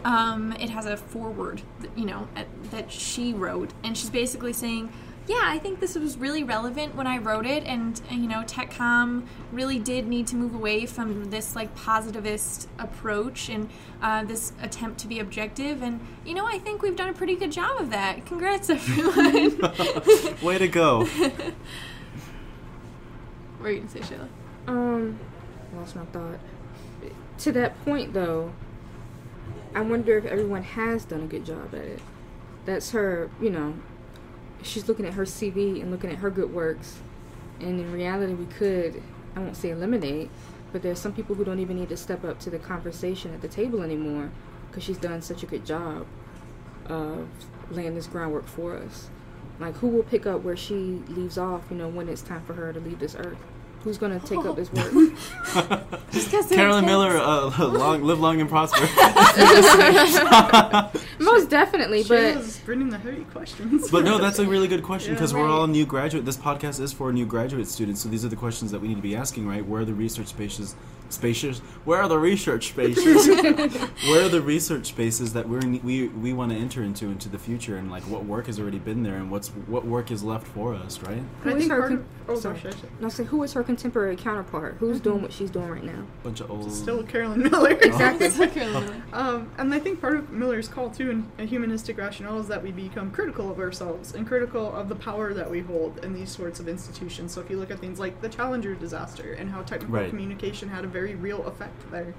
Um, 0.03 0.53
it 0.53 0.69
has 0.69 0.85
a 0.85 0.95
foreword, 0.95 1.63
that, 1.79 1.97
you 1.97 2.05
know, 2.05 2.27
at, 2.35 2.47
that 2.71 2.91
she 2.91 3.33
wrote, 3.33 3.71
and 3.83 3.97
she's 3.97 4.11
basically 4.11 4.53
saying, 4.53 4.93
"Yeah, 5.27 5.41
I 5.43 5.57
think 5.57 5.79
this 5.79 5.95
was 5.95 6.17
really 6.17 6.43
relevant 6.43 6.95
when 6.95 7.07
I 7.07 7.17
wrote 7.17 7.45
it, 7.45 7.63
and 7.65 7.99
uh, 8.11 8.13
you 8.13 8.27
know, 8.27 8.43
TechCom 8.43 9.25
really 9.51 9.79
did 9.79 10.07
need 10.07 10.27
to 10.27 10.35
move 10.35 10.53
away 10.53 10.85
from 10.85 11.25
this 11.31 11.55
like 11.55 11.75
positivist 11.75 12.69
approach 12.77 13.49
and 13.49 13.69
uh, 14.01 14.23
this 14.23 14.53
attempt 14.61 14.99
to 14.99 15.07
be 15.07 15.19
objective, 15.19 15.81
and 15.81 15.99
you 16.25 16.35
know, 16.35 16.45
I 16.45 16.59
think 16.59 16.83
we've 16.83 16.95
done 16.95 17.09
a 17.09 17.13
pretty 17.13 17.35
good 17.35 17.51
job 17.51 17.81
of 17.81 17.89
that. 17.89 18.25
Congrats, 18.25 18.69
everyone." 18.69 19.59
Way 20.41 20.57
to 20.59 20.67
go. 20.67 21.07
What 23.59 23.69
are 23.69 23.71
you 23.71 23.79
gonna 23.79 23.89
say, 23.89 23.99
Shayla? 24.01 24.27
Um, 24.67 25.19
lost 25.77 25.95
my 25.95 26.05
thought. 26.05 26.39
To 27.39 27.51
that 27.51 27.83
point, 27.85 28.13
though, 28.13 28.51
I 29.75 29.81
wonder 29.81 30.17
if 30.17 30.25
everyone 30.25 30.63
has 30.63 31.05
done 31.05 31.21
a 31.21 31.27
good 31.27 31.45
job 31.45 31.73
at 31.73 31.81
it. 31.81 31.99
That's 32.65 32.91
her, 32.91 33.29
you 33.39 33.49
know, 33.49 33.75
she's 34.63 34.87
looking 34.87 35.05
at 35.05 35.13
her 35.13 35.23
CV 35.23 35.81
and 35.81 35.91
looking 35.91 36.09
at 36.09 36.17
her 36.17 36.29
good 36.29 36.53
works. 36.53 36.99
And 37.59 37.79
in 37.79 37.91
reality, 37.91 38.33
we 38.33 38.45
could, 38.45 39.01
I 39.35 39.39
won't 39.39 39.55
say 39.55 39.69
eliminate, 39.69 40.29
but 40.71 40.81
there's 40.81 40.99
some 40.99 41.13
people 41.13 41.35
who 41.35 41.45
don't 41.45 41.59
even 41.59 41.77
need 41.77 41.89
to 41.89 41.97
step 41.97 42.23
up 42.23 42.39
to 42.39 42.49
the 42.49 42.59
conversation 42.59 43.33
at 43.33 43.41
the 43.41 43.47
table 43.47 43.81
anymore 43.81 44.31
because 44.67 44.83
she's 44.83 44.97
done 44.97 45.21
such 45.21 45.43
a 45.43 45.45
good 45.45 45.65
job 45.65 46.05
of 46.87 47.27
laying 47.69 47.95
this 47.95 48.07
groundwork 48.07 48.47
for 48.47 48.75
us. 48.77 49.09
Like, 49.59 49.75
who 49.75 49.87
will 49.87 50.03
pick 50.03 50.27
up 50.27 50.43
where 50.43 50.57
she 50.57 51.01
leaves 51.07 51.37
off, 51.37 51.63
you 51.69 51.77
know, 51.77 51.87
when 51.87 52.09
it's 52.09 52.21
time 52.21 52.43
for 52.45 52.53
her 52.53 52.71
to 52.71 52.79
leave 52.79 52.99
this 52.99 53.15
earth? 53.15 53.37
Who's 53.87 53.97
going 53.97 54.19
to 54.19 54.27
take 54.27 54.39
up 54.39 54.57
this 54.57 54.69
work? 54.73 54.91
Just 56.11 56.29
'cause 56.29 56.49
they're 56.49 56.57
Carolyn 56.57 56.83
kids. 56.83 56.91
Miller, 56.91 57.17
uh, 57.17 57.49
long, 57.69 58.03
live 58.03 58.19
long 58.19 58.41
and 58.41 58.49
prosper. 58.49 58.81
Most 61.21 61.49
definitely, 61.49 62.03
but 62.03 62.35
Shayla's 62.35 62.59
bringing 62.65 62.89
the 62.89 62.97
heavy 62.97 63.23
questions. 63.23 63.89
But 63.89 64.03
no, 64.03 64.17
that's 64.17 64.39
a 64.39 64.45
really 64.45 64.67
good 64.67 64.83
question 64.83 65.11
Yeah. 65.13 65.15
because 65.15 65.33
we're 65.33 65.47
all 65.49 65.67
new 65.67 65.85
graduate. 65.85 66.25
This 66.25 66.35
podcast 66.35 66.81
is 66.81 66.91
for 66.91 67.13
new 67.13 67.25
graduate 67.25 67.67
students, 67.67 68.01
so 68.01 68.09
these 68.09 68.25
are 68.25 68.27
the 68.29 68.35
questions 68.35 68.71
that 68.71 68.81
we 68.81 68.89
need 68.89 68.95
to 68.95 69.01
be 69.01 69.15
asking, 69.15 69.47
right? 69.47 69.65
Where 69.65 69.81
are 69.81 69.85
the 69.85 69.93
research 69.93 70.27
spaces? 70.27 70.75
Spaces? 71.09 71.59
Where 71.85 72.01
are 72.01 72.09
the 72.09 72.19
research 72.19 72.67
spaces? 72.69 73.27
Where 74.09 74.25
are 74.25 74.29
the 74.29 74.41
research 74.41 74.87
spaces 74.87 75.31
that 75.31 75.47
we're 75.47 75.61
we 75.81 76.09
we 76.09 76.33
want 76.33 76.51
to 76.51 76.57
enter 76.57 76.83
into 76.83 77.05
into 77.05 77.29
the 77.29 77.39
future, 77.39 77.77
and 77.77 77.89
like 77.89 78.03
what 78.03 78.25
work 78.25 78.47
has 78.47 78.59
already 78.59 78.79
been 78.79 79.03
there, 79.03 79.15
and 79.15 79.31
what's 79.31 79.47
what 79.47 79.85
work 79.85 80.11
is 80.11 80.21
left 80.23 80.45
for 80.47 80.73
us, 80.75 80.99
right? 81.03 81.15
And 81.17 81.29
Who 81.43 81.49
I 81.51 81.53
think 81.59 81.71
her 81.71 81.87
con- 81.87 82.05
oh, 82.27 82.35
sorry. 82.37 82.59
sorry, 82.59 82.73
sorry. 82.73 82.89
no, 82.99 83.07
say 83.07 83.23
who 83.23 83.41
is 83.43 83.53
her 83.53 83.63
contemporary 83.77 84.15
counterpart? 84.15 84.75
Who's 84.79 84.99
doing 84.99 85.21
what 85.21 85.31
she's 85.31 85.51
doing 85.51 85.69
right 85.69 85.83
now? 85.83 86.03
Bunch 86.23 86.41
of 86.41 86.49
old. 86.49 86.71
Still 86.71 87.03
Carolyn 87.03 87.43
Miller. 87.43 87.77
Exactly. 87.87 88.29
Carolyn 88.47 88.85
Miller. 88.85 89.03
Um, 89.13 89.51
and 89.59 89.73
I 89.73 89.79
think 89.79 90.01
part 90.01 90.15
of 90.17 90.31
Miller's 90.31 90.67
call 90.67 90.89
too 90.89 91.11
in 91.11 91.31
a 91.37 91.45
humanistic 91.45 91.97
rationale 91.97 92.39
is 92.39 92.47
that 92.47 92.63
we 92.63 92.71
become 92.71 93.11
critical 93.11 93.51
of 93.51 93.59
ourselves 93.59 94.15
and 94.15 94.27
critical 94.27 94.73
of 94.75 94.89
the 94.89 94.95
power 94.95 95.33
that 95.33 95.49
we 95.49 95.59
hold 95.61 96.03
in 96.03 96.13
these 96.13 96.31
sorts 96.31 96.59
of 96.59 96.67
institutions. 96.67 97.31
So 97.33 97.41
if 97.41 97.49
you 97.51 97.57
look 97.59 97.69
at 97.69 97.79
things 97.79 97.99
like 97.99 98.19
the 98.21 98.29
Challenger 98.29 98.73
disaster 98.73 99.33
and 99.33 99.51
how 99.51 99.61
technical 99.61 99.93
Right. 99.95 100.09
communication 100.09 100.69
had 100.69 100.83
a 100.83 100.87
very 100.87 101.13
real 101.15 101.45
effect 101.45 101.89
there, 101.91 102.15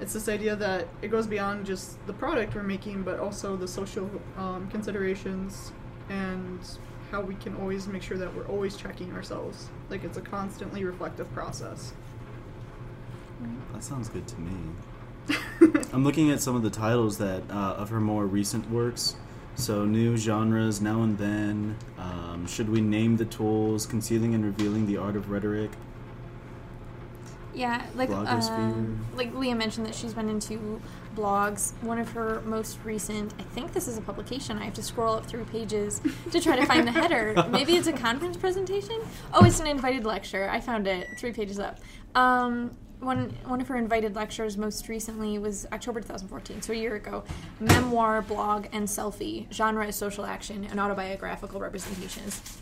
it's 0.00 0.12
this 0.12 0.28
idea 0.28 0.56
that 0.56 0.88
it 1.02 1.08
goes 1.08 1.26
beyond 1.28 1.66
just 1.66 2.04
the 2.06 2.12
product 2.12 2.54
we're 2.56 2.62
making, 2.64 3.02
but 3.02 3.20
also 3.20 3.56
the 3.56 3.68
social 3.68 4.10
um, 4.36 4.66
considerations 4.70 5.72
and 6.08 6.58
how 7.10 7.20
we 7.20 7.34
can 7.34 7.56
always 7.56 7.86
make 7.86 8.02
sure 8.02 8.16
that 8.16 8.34
we're 8.34 8.46
always 8.46 8.76
checking 8.76 9.12
ourselves. 9.12 9.68
Like 9.88 10.04
it's 10.04 10.16
a 10.16 10.20
constantly 10.20 10.84
reflective 10.84 11.32
process. 11.34 11.92
That 13.72 13.82
sounds 13.82 14.08
good 14.08 14.26
to 14.28 14.40
me. 14.40 14.52
I'm 15.92 16.04
looking 16.04 16.30
at 16.30 16.40
some 16.40 16.56
of 16.56 16.62
the 16.62 16.70
titles 16.70 17.18
that 17.18 17.42
uh, 17.50 17.74
of 17.76 17.90
her 17.90 18.00
more 18.00 18.26
recent 18.26 18.70
works. 18.70 19.16
So 19.56 19.84
new 19.84 20.16
genres, 20.16 20.80
now 20.80 21.02
and 21.02 21.18
then. 21.18 21.76
Um, 21.98 22.46
should 22.46 22.68
we 22.68 22.80
name 22.80 23.16
the 23.16 23.24
tools? 23.24 23.86
Concealing 23.86 24.34
and 24.34 24.44
revealing 24.44 24.86
the 24.86 24.96
art 24.96 25.16
of 25.16 25.30
rhetoric. 25.30 25.70
Yeah, 27.52 27.84
like 27.94 28.08
Blogosphere. 28.08 28.50
um, 28.50 29.06
like 29.16 29.34
Leah 29.34 29.56
mentioned 29.56 29.86
that 29.86 29.94
she's 29.94 30.14
been 30.14 30.28
into 30.28 30.80
blogs. 31.14 31.72
One 31.82 31.98
of 31.98 32.10
her 32.12 32.40
most 32.42 32.78
recent, 32.84 33.34
I 33.38 33.42
think 33.42 33.72
this 33.72 33.88
is 33.88 33.98
a 33.98 34.00
publication. 34.00 34.58
I 34.58 34.64
have 34.64 34.74
to 34.74 34.82
scroll 34.82 35.14
up 35.14 35.26
through 35.26 35.44
pages 35.46 36.00
to 36.30 36.40
try 36.40 36.56
to 36.56 36.66
find 36.66 36.86
the 36.86 36.92
header. 36.92 37.34
Maybe 37.50 37.76
it's 37.76 37.86
a 37.86 37.92
conference 37.92 38.36
presentation. 38.36 39.00
Oh, 39.32 39.44
it's 39.44 39.60
an 39.60 39.66
invited 39.66 40.04
lecture. 40.04 40.48
I 40.50 40.60
found 40.60 40.86
it 40.86 41.06
three 41.18 41.32
pages 41.32 41.58
up. 41.58 41.78
Um, 42.14 42.76
one 43.00 43.34
one 43.46 43.60
of 43.60 43.68
her 43.68 43.76
invited 43.76 44.14
lectures 44.14 44.58
most 44.58 44.88
recently 44.88 45.38
was 45.38 45.66
October 45.72 46.00
2014, 46.00 46.60
so 46.62 46.72
a 46.72 46.76
year 46.76 46.96
ago. 46.96 47.24
Memoir, 47.58 48.22
blog, 48.22 48.66
and 48.72 48.86
selfie. 48.86 49.50
Genre 49.52 49.86
is 49.86 49.96
social 49.96 50.26
action 50.26 50.66
and 50.70 50.78
autobiographical 50.78 51.60
representations 51.60 52.60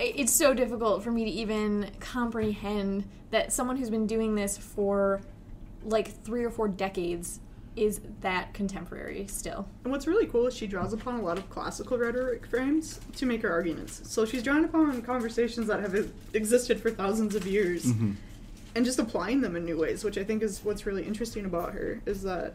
it's 0.00 0.32
so 0.32 0.54
difficult 0.54 1.02
for 1.02 1.10
me 1.10 1.24
to 1.24 1.30
even 1.30 1.90
comprehend 2.00 3.04
that 3.30 3.52
someone 3.52 3.76
who's 3.76 3.90
been 3.90 4.06
doing 4.06 4.34
this 4.34 4.56
for 4.56 5.20
like 5.84 6.22
three 6.24 6.44
or 6.44 6.50
four 6.50 6.68
decades 6.68 7.40
is 7.76 8.00
that 8.20 8.52
contemporary 8.52 9.26
still. 9.28 9.66
And 9.84 9.92
what's 9.92 10.06
really 10.06 10.26
cool 10.26 10.46
is 10.48 10.54
she 10.56 10.66
draws 10.66 10.92
upon 10.92 11.14
a 11.20 11.22
lot 11.22 11.38
of 11.38 11.48
classical 11.50 11.96
rhetoric 11.96 12.44
frames 12.46 13.00
to 13.16 13.26
make 13.26 13.42
her 13.42 13.50
arguments. 13.50 14.02
So 14.04 14.26
she's 14.26 14.42
drawing 14.42 14.64
upon 14.64 15.00
conversations 15.02 15.68
that 15.68 15.80
have 15.80 15.94
e- 15.94 16.10
existed 16.34 16.80
for 16.80 16.90
thousands 16.90 17.34
of 17.34 17.46
years 17.46 17.84
Mm-hmm. 17.86 18.12
and 18.74 18.84
just 18.84 18.98
applying 18.98 19.40
them 19.40 19.56
in 19.56 19.64
new 19.64 19.78
ways, 19.78 20.02
which 20.04 20.18
I 20.18 20.24
think 20.24 20.42
is 20.42 20.60
what's 20.64 20.84
really 20.84 21.04
interesting 21.04 21.44
about 21.44 21.72
her 21.72 22.00
is 22.06 22.22
that 22.22 22.54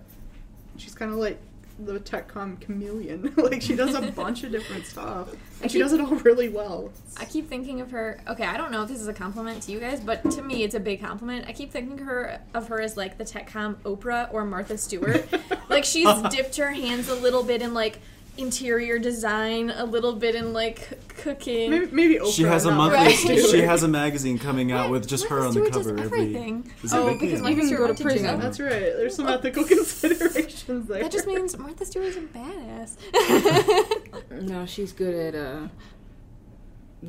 she's 0.77 0.93
kind 0.93 1.11
of 1.11 1.17
like 1.17 1.39
the 1.79 1.99
TechCom 1.99 2.59
chameleon. 2.61 3.33
like 3.37 3.61
she 3.61 3.75
does 3.75 3.95
a 3.95 4.01
bunch 4.01 4.43
of 4.43 4.51
different 4.51 4.85
stuff, 4.85 5.29
and 5.61 5.71
she 5.71 5.79
does 5.79 5.93
it 5.93 6.01
all 6.01 6.15
really 6.15 6.49
well. 6.49 6.91
I 7.17 7.25
keep 7.25 7.49
thinking 7.49 7.81
of 7.81 7.91
her. 7.91 8.19
Okay, 8.27 8.45
I 8.45 8.57
don't 8.57 8.71
know 8.71 8.83
if 8.83 8.89
this 8.89 9.01
is 9.01 9.07
a 9.07 9.13
compliment 9.13 9.63
to 9.63 9.71
you 9.71 9.79
guys, 9.79 9.99
but 9.99 10.29
to 10.31 10.41
me, 10.41 10.63
it's 10.63 10.75
a 10.75 10.79
big 10.79 11.01
compliment. 11.01 11.45
I 11.47 11.53
keep 11.53 11.71
thinking 11.71 11.97
her 11.99 12.39
of 12.53 12.67
her 12.67 12.81
as 12.81 12.97
like 12.97 13.17
the 13.17 13.25
TechCom 13.25 13.75
Oprah 13.83 14.33
or 14.33 14.45
Martha 14.45 14.77
Stewart. 14.77 15.27
like 15.69 15.83
she's 15.83 16.21
dipped 16.29 16.55
her 16.57 16.71
hands 16.71 17.09
a 17.09 17.15
little 17.15 17.43
bit 17.43 17.61
in 17.61 17.73
like 17.73 17.99
interior 18.37 18.99
design, 18.99 19.69
a 19.69 19.85
little 19.85 20.13
bit 20.13 20.35
in 20.35 20.51
like 20.53 20.89
cooking. 21.07 21.69
Maybe, 21.71 21.87
maybe 21.91 22.15
Oprah. 22.15 22.31
She 22.35 22.43
has 22.43 22.65
a 22.65 22.69
not 22.71 22.91
monthly. 22.91 23.33
Right. 23.35 23.45
She 23.49 23.61
has 23.61 23.83
a 23.83 23.87
magazine 23.87 24.37
coming 24.39 24.71
out 24.71 24.89
with 24.91 25.07
just 25.07 25.25
her 25.27 25.39
on 25.39 25.47
the 25.47 25.51
Stewart 25.53 25.73
does 25.73 25.87
cover 25.87 25.99
every. 25.99 26.19
everything. 26.21 26.71
Is 26.83 26.93
Oh, 26.93 27.13
because 27.13 27.31
Yeah. 27.33 27.37
Martha 27.39 27.51
Even 27.51 27.65
Stewart 27.67 27.79
go 27.79 27.85
to 27.85 27.87
went 27.87 27.97
to 27.97 28.03
prison. 28.03 28.25
jail. 28.25 28.37
That's 28.37 28.59
right. 28.59 28.69
There's 28.69 29.15
some 29.15 29.27
ethical 29.27 29.63
considerations 29.75 30.87
there. 30.87 31.01
That 31.03 31.11
just 31.11 31.27
means 31.27 31.57
Martha 31.57 31.85
Stewart's 31.85 32.17
a 32.17 32.21
badass. 32.21 32.97
No, 34.41 34.65
she's 34.65 34.91
good 34.91 35.33
at 35.33 35.35
uh. 35.35 35.67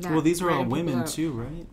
Well, 0.09 0.21
these 0.21 0.41
are 0.41 0.49
all 0.51 0.63
women 0.65 1.05
too, 1.05 1.31
right? 1.31 1.65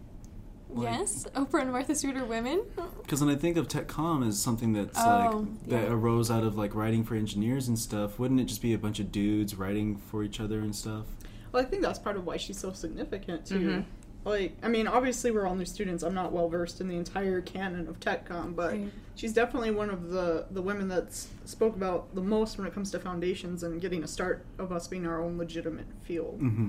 Yes, 0.77 1.27
Oprah 1.35 1.63
and 1.63 1.73
Martha 1.73 1.95
Stewart 1.95 2.17
are 2.17 2.25
women. 2.25 2.63
Because 3.03 3.21
when 3.25 3.35
I 3.35 3.39
think 3.39 3.57
of 3.57 3.69
TechCom 3.69 4.27
as 4.27 4.39
something 4.39 4.73
that's 4.73 4.99
Oh, 4.99 5.47
like 5.49 5.69
that 5.69 5.83
yeah. 5.89 5.93
arose 5.95 6.31
out 6.31 6.43
of 6.45 6.57
like 6.57 6.75
writing 6.75 7.05
for 7.05 7.15
engineers 7.15 7.69
and 7.69 7.79
stuff, 7.79 8.19
wouldn't 8.19 8.41
it 8.41 8.45
just 8.45 8.63
be 8.63 8.73
a 8.73 8.79
bunch 8.79 9.01
of 9.01 9.11
dudes 9.13 9.55
writing 9.57 9.97
for 9.97 10.23
each 10.25 10.41
other 10.41 10.59
and 10.61 10.75
stuff? 10.75 11.07
Well, 11.53 11.63
I 11.63 11.67
think 11.67 11.83
that's 11.83 11.99
part 11.99 12.17
of 12.17 12.27
why 12.27 12.37
she's 12.37 12.59
so 12.59 12.73
significant 12.73 13.47
too. 13.47 13.59
Mhm. 13.59 13.85
Like, 14.25 14.57
I 14.63 14.69
mean, 14.69 14.87
obviously 14.87 15.31
we're 15.31 15.47
all 15.47 15.55
new 15.55 15.67
students. 15.67 16.03
I'm 16.03 16.15
not 16.15 16.33
well 16.33 16.49
versed 16.49 16.81
in 16.81 16.89
the 16.89 16.97
entire 16.97 17.43
canon 17.43 17.87
of 17.89 18.01
TechCom, 18.01 18.57
but 18.57 18.73
Right. 18.73 18.91
she's 19.15 19.35
definitely 19.35 19.71
one 19.71 19.91
of 19.91 20.09
the 20.11 20.47
the 20.51 20.63
women 20.63 20.89
that's 20.89 21.29
spoke 21.45 21.77
about 21.77 22.15
the 22.15 22.23
most 22.23 22.57
when 22.57 22.67
it 22.67 22.73
comes 22.73 22.91
to 22.93 22.99
foundations 22.99 23.63
and 23.63 23.81
getting 23.83 24.03
a 24.03 24.09
start 24.09 24.45
of 24.59 24.73
us 24.73 24.89
being 24.89 25.07
our 25.07 25.21
own 25.23 25.37
legitimate 25.37 25.87
field. 26.05 26.41
Mm-hmm. 26.41 26.69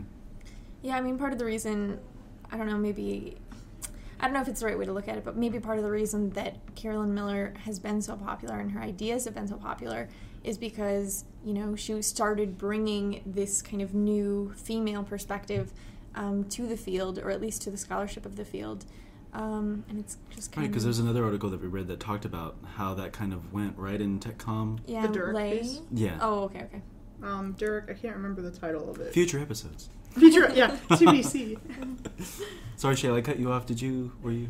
Yeah, 0.81 0.97
I 0.97 1.01
mean, 1.01 1.17
part 1.17 1.31
of 1.33 1.39
the 1.39 1.45
reason, 1.45 1.97
I 2.51 2.57
don't 2.57 2.67
know, 2.67 2.77
maybe, 2.77 3.37
I 4.19 4.25
don't 4.25 4.33
know 4.33 4.41
if 4.41 4.47
it's 4.47 4.61
the 4.61 4.65
right 4.67 4.77
way 4.77 4.85
to 4.85 4.93
look 4.93 5.07
at 5.07 5.17
it, 5.17 5.25
but 5.25 5.35
maybe 5.35 5.59
part 5.59 5.77
of 5.77 5.83
the 5.83 5.91
reason 5.91 6.29
that 6.31 6.55
Carolyn 6.75 7.13
Miller 7.13 7.53
has 7.65 7.79
been 7.79 8.01
so 8.01 8.15
popular 8.15 8.59
and 8.59 8.71
her 8.71 8.81
ideas 8.81 9.25
have 9.25 9.35
been 9.35 9.47
so 9.47 9.57
popular 9.57 10.07
is 10.43 10.57
because, 10.57 11.25
you 11.43 11.53
know, 11.53 11.75
she 11.75 12.01
started 12.01 12.57
bringing 12.57 13.21
this 13.25 13.61
kind 13.61 13.81
of 13.81 13.93
new 13.93 14.53
female 14.55 15.03
perspective 15.03 15.73
um, 16.13 16.43
to 16.45 16.65
the 16.65 16.77
field, 16.77 17.19
or 17.19 17.29
at 17.29 17.41
least 17.41 17.61
to 17.63 17.71
the 17.71 17.77
scholarship 17.77 18.25
of 18.25 18.35
the 18.35 18.45
field. 18.45 18.85
Um, 19.33 19.83
and 19.89 19.99
it's 19.99 20.17
just 20.33 20.51
kind 20.53 20.63
Right, 20.63 20.71
because 20.71 20.85
there's 20.85 20.99
another 20.99 21.25
article 21.25 21.49
that 21.49 21.61
we 21.61 21.67
read 21.67 21.87
that 21.87 21.99
talked 21.99 22.23
about 22.23 22.55
how 22.75 22.93
that 22.93 23.11
kind 23.11 23.33
of 23.33 23.51
went 23.51 23.77
right 23.77 23.99
in 23.99 24.19
TechCom. 24.19 24.79
yeah, 24.87 25.07
The 25.07 25.13
Dirk 25.13 25.35
Lay. 25.35 25.59
piece? 25.59 25.81
Yeah. 25.91 26.17
Oh, 26.21 26.43
okay, 26.43 26.59
okay. 26.63 26.81
Um, 27.21 27.53
Derek, 27.57 27.89
I 27.89 27.93
can't 27.93 28.15
remember 28.15 28.41
the 28.41 28.51
title 28.51 28.89
of 28.89 28.99
it. 29.01 29.11
Future 29.13 29.39
episodes. 29.39 29.89
Future, 30.11 30.49
yeah, 30.55 30.77
TBC. 30.89 31.57
Sorry, 32.77 32.95
Shayla, 32.95 33.17
I 33.17 33.21
cut 33.21 33.39
you 33.39 33.51
off. 33.51 33.65
Did 33.65 33.81
you? 33.81 34.11
Were 34.21 34.31
you? 34.31 34.47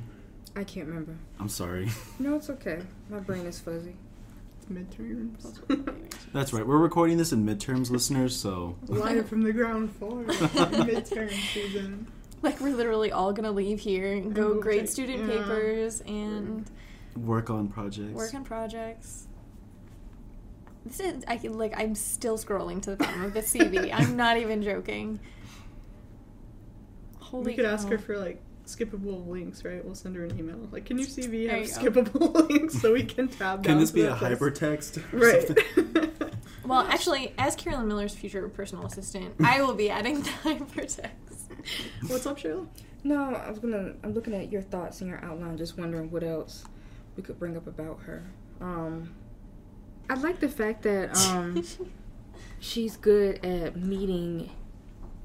I 0.56 0.64
can't 0.64 0.88
remember. 0.88 1.16
I'm 1.40 1.50
sorry. 1.50 1.90
No, 2.20 2.36
it's 2.38 2.50
okay. 2.50 2.80
My 3.10 3.20
brain 3.20 3.46
is 3.46 3.60
fuzzy. 3.60 3.96
It's 4.58 4.72
midterms. 4.72 5.60
That's 6.34 6.54
right. 6.54 6.66
We're 6.66 6.78
recording 6.78 7.18
this 7.18 7.34
in 7.34 7.46
midterms, 7.46 7.92
listeners. 7.92 8.36
So 8.36 8.76
Live 8.88 9.28
from 9.30 9.44
the 9.44 9.52
ground 9.54 9.94
floor. 9.98 10.24
Midterm 10.24 11.30
season. 11.54 12.08
Like, 12.42 12.60
we're 12.62 12.76
literally 12.76 13.12
all 13.12 13.34
gonna 13.34 13.52
leave 13.52 13.80
here 13.80 14.14
and 14.14 14.34
go 14.34 14.54
go 14.54 14.62
grade 14.62 14.82
take- 14.82 14.90
student 14.90 15.28
yeah. 15.28 15.38
papers 15.40 16.02
and. 16.02 16.66
work 17.18 17.50
on 17.50 17.68
projects. 17.68 18.14
work 18.14 18.34
on 18.34 18.44
projects. 18.44 19.28
This 20.86 21.00
is 21.00 21.24
I 21.28 21.38
can 21.38 21.58
like 21.58 21.74
I'm 21.78 21.96
still 21.96 22.38
scrolling 22.38 22.82
to 22.84 22.92
the 22.92 22.98
bottom 22.98 23.24
of 23.24 23.34
the 23.34 23.42
CV. 23.42 23.92
I'm 23.94 24.16
not 24.16 24.38
even 24.38 24.62
joking. 24.64 25.20
Holy 27.26 27.46
we 27.46 27.54
could 27.56 27.66
cow. 27.66 27.72
ask 27.74 27.88
her 27.90 27.98
for 27.98 28.18
like 28.18 28.42
skippable 28.66 29.28
links, 29.28 29.64
right? 29.66 29.84
We'll 29.84 29.96
send 29.96 30.16
her 30.16 30.26
an 30.26 30.38
email. 30.40 30.58
Like, 30.72 30.86
can 30.86 30.98
your 30.98 31.08
CV 31.08 31.48
There 31.48 31.58
have 31.58 31.68
you 31.68 31.74
skippable 31.74 32.50
links 32.50 32.80
so 32.82 32.94
we 32.94 33.04
can 33.04 33.28
tab 33.28 33.64
Can 33.64 33.74
down 33.74 33.80
this 33.82 33.92
be 33.92 34.02
a 34.02 34.10
that 34.10 34.18
hypertext? 34.20 34.98
or? 35.14 35.18
Right. 35.18 36.12
Well, 36.66 36.82
actually, 36.82 37.32
as 37.38 37.56
Carolyn 37.56 37.88
Miller's 37.88 38.16
future 38.16 38.50
personal 38.50 38.88
assistant, 38.88 39.36
I 39.44 39.62
will 39.62 39.76
be 39.76 39.92
adding 39.92 40.22
the 40.24 40.30
hypertext. 40.44 41.10
What's 42.08 42.26
up, 42.26 42.40
Shayla? 42.40 42.66
No, 43.04 43.36
I 43.36 43.48
was 43.52 43.60
gonna. 43.60 43.94
I'm 44.04 44.16
looking 44.16 44.34
at 44.34 44.52
your 44.52 44.64
thoughts 44.64 45.00
in 45.02 45.08
your 45.08 45.24
outline, 45.24 45.58
just 45.58 45.78
wondering 45.78 46.10
what 46.10 46.24
else 46.24 46.64
we 47.16 47.22
could 47.22 47.38
bring 47.38 47.56
up 47.56 47.68
about 47.68 48.00
her. 48.08 48.24
Um, 48.62 49.14
I 50.10 50.16
like 50.16 50.40
the 50.40 50.50
fact 50.50 50.82
that 50.84 51.16
um, 51.28 51.64
she's 52.60 52.98
good 52.98 53.46
at 53.46 53.76
meeting 53.76 54.50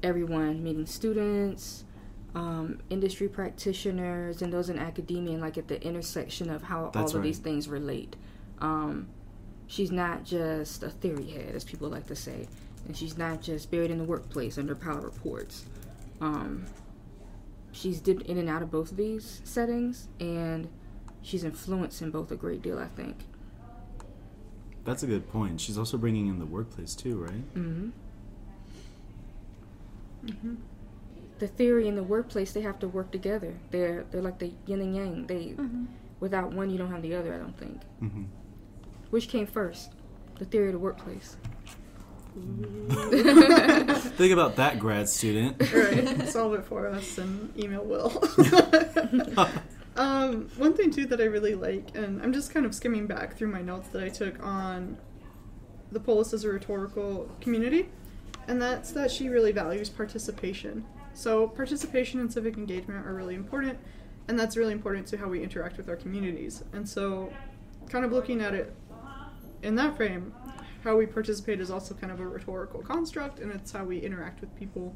everyone, 0.03 0.63
meeting 0.63 0.85
students, 0.85 1.85
um, 2.33 2.79
industry 2.89 3.27
practitioners, 3.27 4.41
and 4.41 4.51
those 4.53 4.69
in 4.69 4.79
academia, 4.79 5.33
and 5.33 5.41
like 5.41 5.57
at 5.57 5.67
the 5.67 5.81
intersection 5.81 6.49
of 6.49 6.63
how 6.63 6.91
That's 6.93 6.97
all 6.97 7.07
of 7.07 7.15
right. 7.15 7.23
these 7.23 7.39
things 7.39 7.67
relate. 7.67 8.15
Um, 8.59 9.07
she's 9.67 9.91
not 9.91 10.23
just 10.23 10.83
a 10.83 10.89
theory 10.89 11.29
head, 11.29 11.55
as 11.55 11.63
people 11.63 11.89
like 11.89 12.07
to 12.07 12.15
say, 12.15 12.47
and 12.87 12.95
she's 12.95 13.17
not 13.17 13.41
just 13.41 13.69
buried 13.71 13.91
in 13.91 13.97
the 13.97 14.03
workplace 14.03 14.57
under 14.57 14.75
power 14.75 15.01
reports. 15.01 15.65
Um, 16.21 16.65
she's 17.71 17.99
dipped 17.99 18.23
in 18.23 18.37
and 18.37 18.49
out 18.49 18.61
of 18.61 18.71
both 18.71 18.91
of 18.91 18.97
these 18.97 19.41
settings, 19.43 20.07
and 20.19 20.69
she's 21.21 21.43
influencing 21.43 22.11
both 22.11 22.31
a 22.31 22.35
great 22.35 22.61
deal, 22.61 22.79
I 22.79 22.87
think. 22.87 23.17
That's 24.83 25.03
a 25.03 25.07
good 25.07 25.29
point. 25.29 25.61
She's 25.61 25.77
also 25.77 25.97
bringing 25.97 26.27
in 26.27 26.39
the 26.39 26.45
workplace 26.45 26.95
too, 26.95 27.17
right? 27.17 27.55
Mm-hmm. 27.55 27.89
Mm-hmm. 30.25 30.55
The 31.41 31.47
theory 31.47 31.87
and 31.87 31.97
the 31.97 32.03
workplace, 32.03 32.53
they 32.53 32.61
have 32.61 32.77
to 32.79 32.87
work 32.87 33.09
together. 33.11 33.57
They're 33.71 34.05
they're 34.11 34.21
like 34.21 34.37
the 34.37 34.51
yin 34.67 34.79
and 34.79 34.95
yang. 34.95 35.25
They 35.25 35.55
Mm-hmm. 35.57 35.85
without 36.19 36.53
one, 36.53 36.69
you 36.69 36.77
don't 36.77 36.91
have 36.91 37.01
the 37.01 37.15
other. 37.15 37.33
I 37.33 37.37
don't 37.39 37.57
think. 37.57 37.81
Mm-hmm. 37.99 38.25
Which 39.09 39.27
came 39.27 39.47
first, 39.47 39.93
the 40.37 40.45
theory 40.45 40.67
or 40.67 40.71
the 40.73 40.77
workplace? 40.79 41.37
Think 43.11 44.31
about 44.33 44.55
that, 44.57 44.77
grad 44.79 45.09
student. 45.09 45.59
right. 45.73 46.29
Solve 46.29 46.53
it 46.53 46.63
for 46.65 46.87
us 46.87 47.17
and 47.17 47.51
email 47.57 47.83
Will. 47.83 48.23
um, 49.97 50.47
one 50.57 50.73
thing 50.73 50.91
too 50.91 51.05
that 51.07 51.19
I 51.19 51.25
really 51.25 51.55
like, 51.55 51.89
and 51.95 52.21
I'm 52.21 52.31
just 52.33 52.53
kind 52.53 52.67
of 52.67 52.75
skimming 52.75 53.07
back 53.07 53.35
through 53.35 53.49
my 53.49 53.61
notes 53.63 53.89
that 53.89 54.03
I 54.03 54.09
took 54.09 54.41
on 54.45 54.97
the 55.91 55.99
polis 55.99 56.33
as 56.33 56.45
a 56.45 56.49
rhetorical 56.49 57.29
community, 57.41 57.89
and 58.47 58.61
that's 58.61 58.91
that 58.91 59.09
she 59.11 59.27
really 59.27 59.51
values 59.51 59.89
participation. 59.89 60.85
So 61.13 61.47
participation 61.47 62.19
and 62.19 62.31
civic 62.31 62.57
engagement 62.57 63.05
are 63.05 63.13
really 63.13 63.35
important, 63.35 63.77
and 64.27 64.39
that's 64.39 64.57
really 64.57 64.73
important 64.73 65.07
to 65.07 65.17
how 65.17 65.27
we 65.27 65.43
interact 65.43 65.77
with 65.77 65.89
our 65.89 65.95
communities. 65.95 66.63
And 66.73 66.87
so, 66.87 67.31
kind 67.89 68.05
of 68.05 68.11
looking 68.11 68.41
at 68.41 68.53
it 68.53 68.73
in 69.63 69.75
that 69.75 69.97
frame, 69.97 70.33
how 70.83 70.97
we 70.97 71.05
participate 71.05 71.59
is 71.59 71.69
also 71.69 71.93
kind 71.93 72.11
of 72.11 72.19
a 72.19 72.25
rhetorical 72.25 72.81
construct, 72.81 73.39
and 73.39 73.51
it's 73.51 73.71
how 73.71 73.83
we 73.83 73.99
interact 73.99 74.41
with 74.41 74.55
people. 74.55 74.95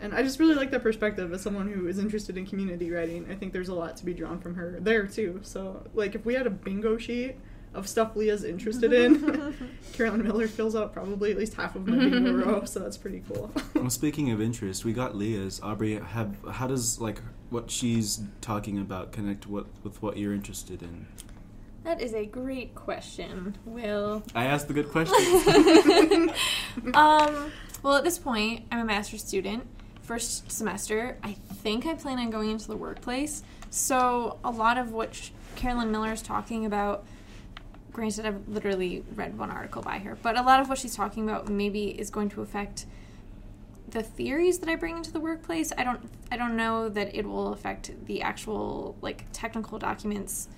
And 0.00 0.12
I 0.12 0.22
just 0.22 0.40
really 0.40 0.54
like 0.54 0.70
that 0.72 0.82
perspective 0.82 1.32
as 1.32 1.40
someone 1.40 1.70
who 1.70 1.86
is 1.86 1.98
interested 1.98 2.36
in 2.36 2.46
community 2.46 2.90
writing. 2.90 3.30
I 3.30 3.34
think 3.36 3.52
there's 3.52 3.68
a 3.68 3.74
lot 3.74 3.96
to 3.98 4.04
be 4.04 4.12
drawn 4.12 4.40
from 4.40 4.56
her 4.56 4.78
there 4.80 5.06
too. 5.06 5.40
So, 5.42 5.86
like, 5.94 6.14
if 6.14 6.26
we 6.26 6.34
had 6.34 6.46
a 6.46 6.50
bingo 6.50 6.96
sheet 6.96 7.36
of 7.74 7.88
stuff 7.88 8.16
Leah's 8.16 8.44
interested 8.44 8.92
in, 8.92 9.54
Carolyn 9.92 10.22
Miller 10.22 10.48
fills 10.48 10.74
out 10.74 10.92
probably 10.92 11.30
at 11.30 11.38
least 11.38 11.54
half 11.54 11.76
of 11.76 11.86
my 11.86 11.96
bingo 12.10 12.32
row. 12.32 12.64
So 12.64 12.80
that's 12.80 12.96
pretty 12.96 13.22
cool. 13.28 13.52
Well, 13.74 13.90
speaking 13.90 14.30
of 14.30 14.40
interest, 14.40 14.84
we 14.84 14.92
got 14.92 15.16
Leah's. 15.16 15.60
Aubrey, 15.62 15.98
have 15.98 16.36
how 16.50 16.66
does 16.66 17.00
like 17.00 17.20
what 17.50 17.70
she's 17.70 18.20
talking 18.40 18.78
about 18.78 19.12
connect 19.12 19.46
what 19.46 19.66
with 19.82 20.02
what 20.02 20.16
you're 20.16 20.32
interested 20.34 20.82
in? 20.82 21.06
That 21.84 22.00
is 22.00 22.14
a 22.14 22.24
great 22.24 22.74
question, 22.74 23.58
Will. 23.66 24.22
I 24.34 24.46
asked 24.46 24.68
the 24.68 24.74
good 24.74 24.88
question. 24.88 26.30
um, 26.94 27.52
well, 27.82 27.96
at 27.96 28.04
this 28.04 28.18
point, 28.18 28.64
I'm 28.72 28.80
a 28.80 28.84
master's 28.86 29.22
student, 29.22 29.66
first 30.00 30.50
semester. 30.50 31.18
I 31.22 31.32
think 31.32 31.84
I 31.84 31.92
plan 31.92 32.18
on 32.18 32.30
going 32.30 32.50
into 32.50 32.68
the 32.68 32.76
workplace. 32.76 33.42
So, 33.68 34.38
a 34.42 34.50
lot 34.50 34.78
of 34.78 34.92
what 34.92 35.30
Carolyn 35.56 35.92
Miller 35.92 36.12
is 36.12 36.22
talking 36.22 36.64
about, 36.64 37.04
granted, 37.94 38.26
I've 38.26 38.46
literally 38.46 39.02
read 39.14 39.38
one 39.38 39.50
article 39.50 39.80
by 39.80 39.98
her, 40.00 40.18
but 40.20 40.36
a 40.36 40.42
lot 40.42 40.60
of 40.60 40.68
what 40.68 40.76
she's 40.76 40.94
talking 40.94 41.26
about 41.26 41.48
maybe 41.48 41.98
is 41.98 42.10
going 42.10 42.28
to 42.30 42.42
affect 42.42 42.84
the 43.88 44.02
theories 44.02 44.58
that 44.58 44.68
I 44.68 44.76
bring 44.76 44.98
into 44.98 45.12
the 45.12 45.20
workplace. 45.20 45.72
I 45.78 45.84
don't, 45.84 46.10
I 46.30 46.36
don't 46.36 46.56
know 46.56 46.90
that 46.90 47.14
it 47.14 47.24
will 47.24 47.52
affect 47.54 47.92
the 48.04 48.20
actual 48.20 48.96
like 49.00 49.24
technical 49.32 49.78
documents 49.78 50.48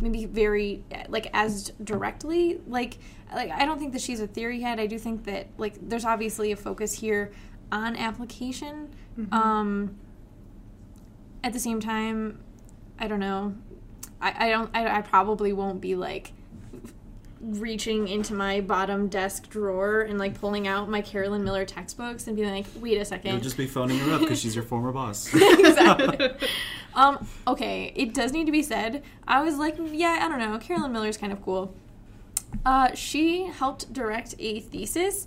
maybe 0.00 0.26
very 0.26 0.84
like 1.08 1.28
as 1.32 1.72
directly 1.82 2.60
like 2.68 2.98
like 3.34 3.50
I 3.50 3.66
don't 3.66 3.78
think 3.78 3.92
that 3.92 4.02
she's 4.02 4.20
a 4.20 4.26
theory 4.26 4.60
head. 4.60 4.78
I 4.78 4.86
do 4.86 4.98
think 4.98 5.24
that 5.24 5.48
like 5.58 5.74
there's 5.82 6.04
obviously 6.04 6.52
a 6.52 6.56
focus 6.56 6.94
here 7.00 7.32
on 7.72 7.96
application. 7.96 8.90
Um 9.32 9.96
at 11.42 11.52
the 11.52 11.60
same 11.60 11.80
time, 11.80 12.40
I 12.98 13.06
don't 13.06 13.20
know. 13.20 13.54
I, 14.20 14.46
I 14.46 14.50
don't 14.50 14.70
I, 14.74 14.98
I 14.98 15.02
probably 15.02 15.52
won't 15.52 15.80
be 15.80 15.94
like 15.94 16.32
reaching 17.40 18.08
into 18.08 18.34
my 18.34 18.60
bottom 18.60 19.08
desk 19.08 19.48
drawer 19.48 20.00
and 20.00 20.18
like 20.18 20.38
pulling 20.40 20.66
out 20.66 20.88
my 20.88 21.00
Carolyn 21.00 21.44
Miller 21.44 21.64
textbooks 21.64 22.26
and 22.26 22.36
being 22.36 22.50
like, 22.50 22.66
wait 22.80 22.98
a 22.98 23.04
second. 23.04 23.32
You'll 23.32 23.40
just 23.40 23.56
be 23.56 23.66
phoning 23.66 23.98
her 23.98 24.14
up 24.14 24.20
because 24.20 24.40
she's 24.40 24.54
your 24.54 24.64
former 24.64 24.92
boss. 24.92 25.32
exactly. 25.34 26.30
um, 26.94 27.26
okay, 27.46 27.92
it 27.94 28.14
does 28.14 28.32
need 28.32 28.46
to 28.46 28.52
be 28.52 28.62
said. 28.62 29.02
I 29.26 29.42
was 29.42 29.56
like, 29.56 29.76
yeah, 29.78 30.18
I 30.22 30.28
don't 30.28 30.38
know. 30.38 30.58
Carolyn 30.58 30.92
Miller's 30.92 31.16
kind 31.16 31.32
of 31.32 31.42
cool. 31.44 31.74
Uh, 32.64 32.94
she 32.94 33.46
helped 33.46 33.92
direct 33.92 34.34
a 34.38 34.60
thesis 34.60 35.26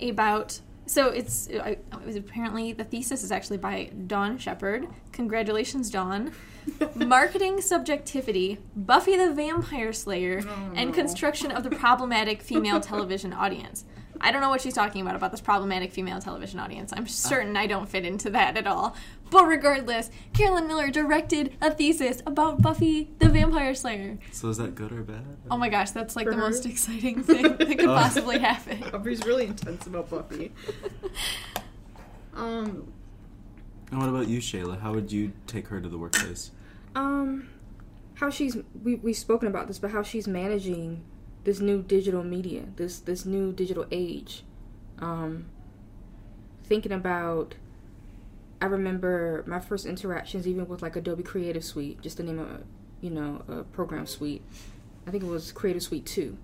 about. 0.00 0.60
So 0.90 1.06
it's 1.10 1.48
I- 1.48 1.76
it 1.92 2.04
was 2.04 2.16
apparently 2.16 2.72
the 2.72 2.82
thesis 2.82 3.22
is 3.22 3.30
actually 3.30 3.58
by 3.58 3.92
Dawn 4.08 4.38
Shepard. 4.38 4.88
Congratulations, 5.12 5.88
Dawn. 5.88 6.32
Marketing 6.96 7.60
subjectivity, 7.60 8.58
Buffy 8.74 9.16
the 9.16 9.30
Vampire 9.32 9.92
Slayer, 9.92 10.42
Oh, 10.44 10.72
and 10.74 10.90
no. 10.90 10.94
construction 10.96 11.52
of 11.52 11.62
the 11.62 11.70
problematic 11.70 12.42
female 12.42 12.80
television 12.90 13.32
audience. 13.32 13.84
I 14.20 14.32
don't 14.32 14.40
know 14.42 14.48
what 14.50 14.62
she's 14.62 14.74
talking 14.74 15.00
about 15.00 15.14
about 15.14 15.30
this 15.30 15.40
problematic 15.40 15.92
female 15.92 16.18
television 16.20 16.58
audience. 16.58 16.92
I'm 16.94 17.06
certain 17.06 17.56
I 17.56 17.68
don't 17.68 17.88
fit 17.88 18.04
into 18.04 18.28
that 18.30 18.56
at 18.56 18.66
all. 18.66 18.96
But 19.30 19.46
regardless, 19.46 20.10
Carolyn 20.32 20.66
Miller 20.66 20.90
directed 20.90 21.56
a 21.60 21.70
thesis 21.70 22.20
about 22.26 22.60
Buffy 22.62 23.10
the 23.20 23.28
Vampire 23.28 23.74
Slayer. 23.74 24.18
so 24.32 24.48
is 24.48 24.56
that 24.56 24.74
good 24.74 24.90
or 24.92 25.02
bad? 25.02 25.24
Oh 25.50 25.56
my 25.56 25.68
gosh, 25.68 25.92
that's 25.92 26.16
like 26.16 26.26
For 26.26 26.32
the 26.32 26.36
her? 26.38 26.42
most 26.42 26.66
exciting 26.66 27.22
thing 27.22 27.42
that 27.42 27.58
could 27.58 27.80
Oh. 27.84 27.94
possibly 27.94 28.38
happen. 28.38 28.80
Buffy's 28.92 29.24
really 29.24 29.46
intense 29.46 29.86
about 29.86 30.10
Buffy. 30.10 30.52
Um, 32.34 32.92
And 33.90 33.98
what 34.00 34.08
about 34.08 34.28
you, 34.28 34.38
Shayla? 34.40 34.80
How 34.80 34.92
would 34.92 35.10
you 35.10 35.32
take 35.46 35.66
her 35.68 35.80
to 35.80 35.88
the 35.88 35.98
workplace? 35.98 36.52
Um, 36.94 37.48
how 38.14 38.30
she's 38.30 38.56
we 38.82 38.94
we've 38.96 39.16
spoken 39.16 39.48
about 39.48 39.66
this, 39.66 39.78
but 39.78 39.90
how 39.90 40.02
she's 40.02 40.28
managing 40.28 41.02
this 41.44 41.60
new 41.60 41.82
digital 41.82 42.22
media, 42.22 42.64
this 42.76 43.00
this 43.00 43.24
new 43.26 43.52
digital 43.52 43.86
age. 43.90 44.44
Um, 45.00 45.46
thinking 46.64 46.92
about, 46.92 47.56
I 48.60 48.66
remember 48.66 49.42
my 49.46 49.58
first 49.60 49.86
interactions 49.86 50.46
even 50.46 50.68
with 50.68 50.82
like 50.82 50.96
Adobe 50.96 51.22
Creative 51.22 51.64
Suite, 51.64 52.00
just 52.02 52.18
to 52.18 52.22
name 52.22 52.38
a 52.38 52.60
you 53.04 53.10
know 53.10 53.42
a 53.48 53.62
program 53.64 54.06
suite. 54.06 54.42
I 55.06 55.10
think 55.10 55.22
it 55.24 55.28
was 55.28 55.50
Creative 55.52 55.82
Suite 55.82 56.04
two, 56.06 56.36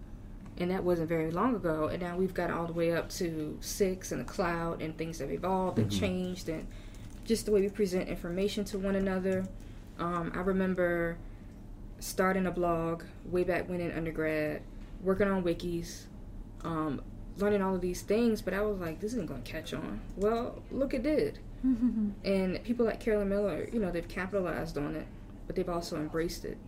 and 0.57 0.71
that 0.71 0.83
wasn't 0.83 1.09
very 1.09 1.31
long 1.31 1.55
ago. 1.55 1.89
And 1.89 2.01
now 2.03 2.17
we've 2.17 2.33
got 2.35 2.51
all 2.51 2.67
the 2.67 2.73
way 2.73 2.93
up 2.93 3.11
to 3.11 3.59
six 3.61 4.13
and 4.13 4.21
the 4.21 4.25
cloud, 4.25 4.81
and 4.81 4.97
things 4.97 5.19
have 5.19 5.31
evolved 5.31 5.79
and 5.79 5.91
Mhm. 5.91 5.99
changed, 6.01 6.49
and 6.49 6.67
just 7.25 7.45
the 7.47 7.53
way 7.53 7.61
we 7.61 7.69
present 7.69 8.09
information 8.09 8.65
to 8.67 8.79
one 8.79 8.95
another. 8.97 9.45
Um, 9.99 10.33
I 10.35 10.41
remember 10.41 11.17
starting 11.99 12.47
a 12.47 12.51
blog 12.51 13.03
way 13.31 13.45
back 13.45 13.69
when 13.69 13.81
in 13.81 13.91
undergrad, 13.93 14.63
working 15.03 15.29
on 15.29 15.43
wikis, 15.43 16.05
um, 16.63 17.01
learning 17.39 17.61
all 17.63 17.75
of 17.75 17.81
these 17.81 18.03
things, 18.03 18.41
but 18.41 18.55
I 18.55 18.63
was 18.63 18.79
like, 18.79 19.01
this 19.01 19.13
isn't 19.13 19.27
going 19.27 19.43
to 19.43 19.51
catch 19.51 19.75
on. 19.75 20.01
Well, 20.17 20.63
look, 20.71 20.95
it 20.95 21.03
did. 21.03 21.39
And 22.25 22.63
people 22.65 22.87
like 22.87 23.01
Carolyn 23.01 23.29
Miller, 23.29 23.69
you 23.73 23.79
know, 23.79 23.91
they've 23.91 24.07
capitalized 24.09 24.77
on 24.79 24.95
it, 24.97 25.07
but 25.47 25.57
they've 25.57 25.69
also 25.69 25.97
embraced 25.97 26.45
it. 26.45 26.59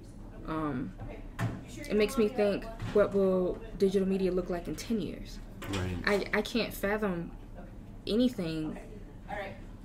Um, 0.46 0.92
it 1.88 1.96
makes 1.96 2.16
me 2.16 2.28
think, 2.28 2.64
what 2.94 3.12
will 3.14 3.58
digital 3.78 4.08
media 4.08 4.30
look 4.32 4.50
like 4.50 4.66
in 4.68 4.74
10 4.76 5.00
years? 5.00 5.38
Right. 5.70 5.96
I, 6.06 6.38
I 6.38 6.42
can't 6.42 6.72
fathom 6.72 7.30
anything 8.06 8.78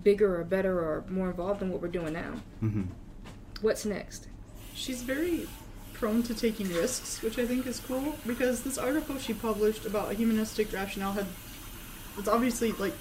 bigger 0.03 0.39
or 0.39 0.43
better 0.43 0.77
or 0.79 1.03
more 1.09 1.29
involved 1.29 1.59
than 1.59 1.69
what 1.71 1.81
we're 1.81 1.87
doing 1.89 2.13
now. 2.13 2.33
hmm 2.59 2.83
What's 3.61 3.85
next? 3.85 4.27
she's 4.75 5.03
very 5.03 5.47
prone 5.93 6.23
to 6.23 6.33
taking 6.33 6.67
risks, 6.73 7.21
which 7.21 7.37
I 7.37 7.45
think 7.45 7.67
is 7.67 7.79
cool 7.79 8.15
because 8.25 8.63
this 8.63 8.77
article 8.77 9.17
she 9.19 9.33
published 9.33 9.85
about 9.85 10.11
a 10.11 10.15
humanistic 10.15 10.73
rationale 10.73 11.13
had 11.13 11.27
it's 12.17 12.27
obviously 12.27 12.71
like 12.73 12.93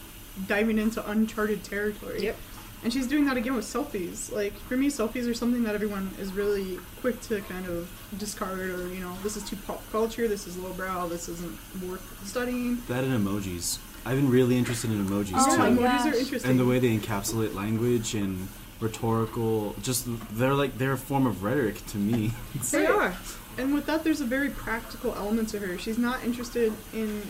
diving 0.47 0.79
into 0.79 1.09
uncharted 1.09 1.65
territory. 1.65 2.23
Yep. 2.23 2.37
And 2.85 2.93
she's 2.93 3.07
doing 3.07 3.27
that 3.27 3.37
again 3.37 3.55
with 3.55 3.65
selfies. 3.65 4.33
Like 4.33 4.55
for 4.55 4.77
me, 4.77 4.89
selfies 4.89 5.31
are 5.31 5.35
something 5.35 5.63
that 5.63 5.75
everyone 5.75 6.11
is 6.19 6.33
really 6.33 6.79
quick 7.01 7.21
to 7.23 7.41
kind 7.43 7.67
of 7.67 7.89
discard, 8.19 8.59
or 8.59 8.89
you 8.89 9.01
know, 9.01 9.17
this 9.23 9.37
is 9.37 9.49
too 9.49 9.57
pop 9.57 9.83
culture, 9.93 10.27
this 10.27 10.47
is 10.49 10.57
lowbrow, 10.57 11.07
this 11.09 11.29
isn't 11.29 11.57
worth 11.87 12.27
studying. 12.27 12.79
That 12.89 13.05
and 13.05 13.25
emojis. 13.25 13.79
I've 14.05 14.17
been 14.17 14.31
really 14.31 14.59
interested 14.59 14.91
in 14.91 15.07
emojis 15.07 15.35
Oh 15.37 15.57
too. 15.57 15.63
emojis 15.63 16.13
are 16.13 16.17
interesting. 16.17 16.51
and 16.51 16.59
the 16.59 16.67
way 16.67 16.81
they 16.81 16.97
encapsulate 16.97 17.55
language 17.55 18.15
and 18.15 18.49
rhetorical 18.81 19.77
just 19.81 20.09
they're 20.37 20.55
like 20.55 20.77
they're 20.77 20.93
a 20.93 20.99
form 20.99 21.25
of 21.25 21.45
rhetoric 21.45 21.87
to 21.87 21.99
me 21.99 22.33
They 22.73 22.85
are. 22.87 23.15
And 23.59 23.73
with 23.75 23.87
that, 23.87 24.03
there's 24.03 24.21
a 24.23 24.25
very 24.25 24.49
practical 24.51 25.15
element 25.15 25.51
to 25.51 25.59
her. 25.61 25.77
She's 25.79 25.99
not 25.99 26.25
interested 26.25 26.73
in 26.95 27.23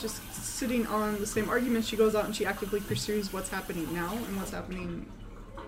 just 0.00 0.20
sitting 0.34 0.86
on 0.86 1.18
the 1.20 1.26
same 1.26 1.48
argument, 1.48 1.84
She 1.84 1.96
goes 1.96 2.14
out 2.14 2.24
and 2.24 2.34
she 2.34 2.44
actively 2.46 2.80
pursues 2.80 3.32
what's 3.32 3.48
happening 3.48 3.92
now 3.94 4.12
and 4.12 4.36
what's 4.36 4.50
happening 4.50 5.06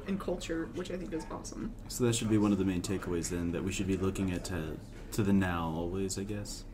in 0.09 0.19
culture, 0.19 0.69
which 0.75 0.91
I 0.91 0.97
think 0.97 1.13
is 1.13 1.25
awesome. 1.31 1.73
so 1.89 2.05
that 2.05 2.15
should 2.15 2.29
be 2.31 2.39
one 2.39 2.51
of 2.53 2.59
the 2.59 2.65
main 2.65 2.83
takeaways 2.83 3.29
then 3.31 3.53
that 3.53 3.63
we 3.63 3.71
should 3.73 3.87
be 3.87 3.97
looking 3.97 4.33
at 4.33 4.45
to, 4.47 4.77
to 5.13 5.23
the 5.23 5.33
now 5.33 5.73
always 5.77 6.19
i 6.19 6.25
guess 6.25 6.65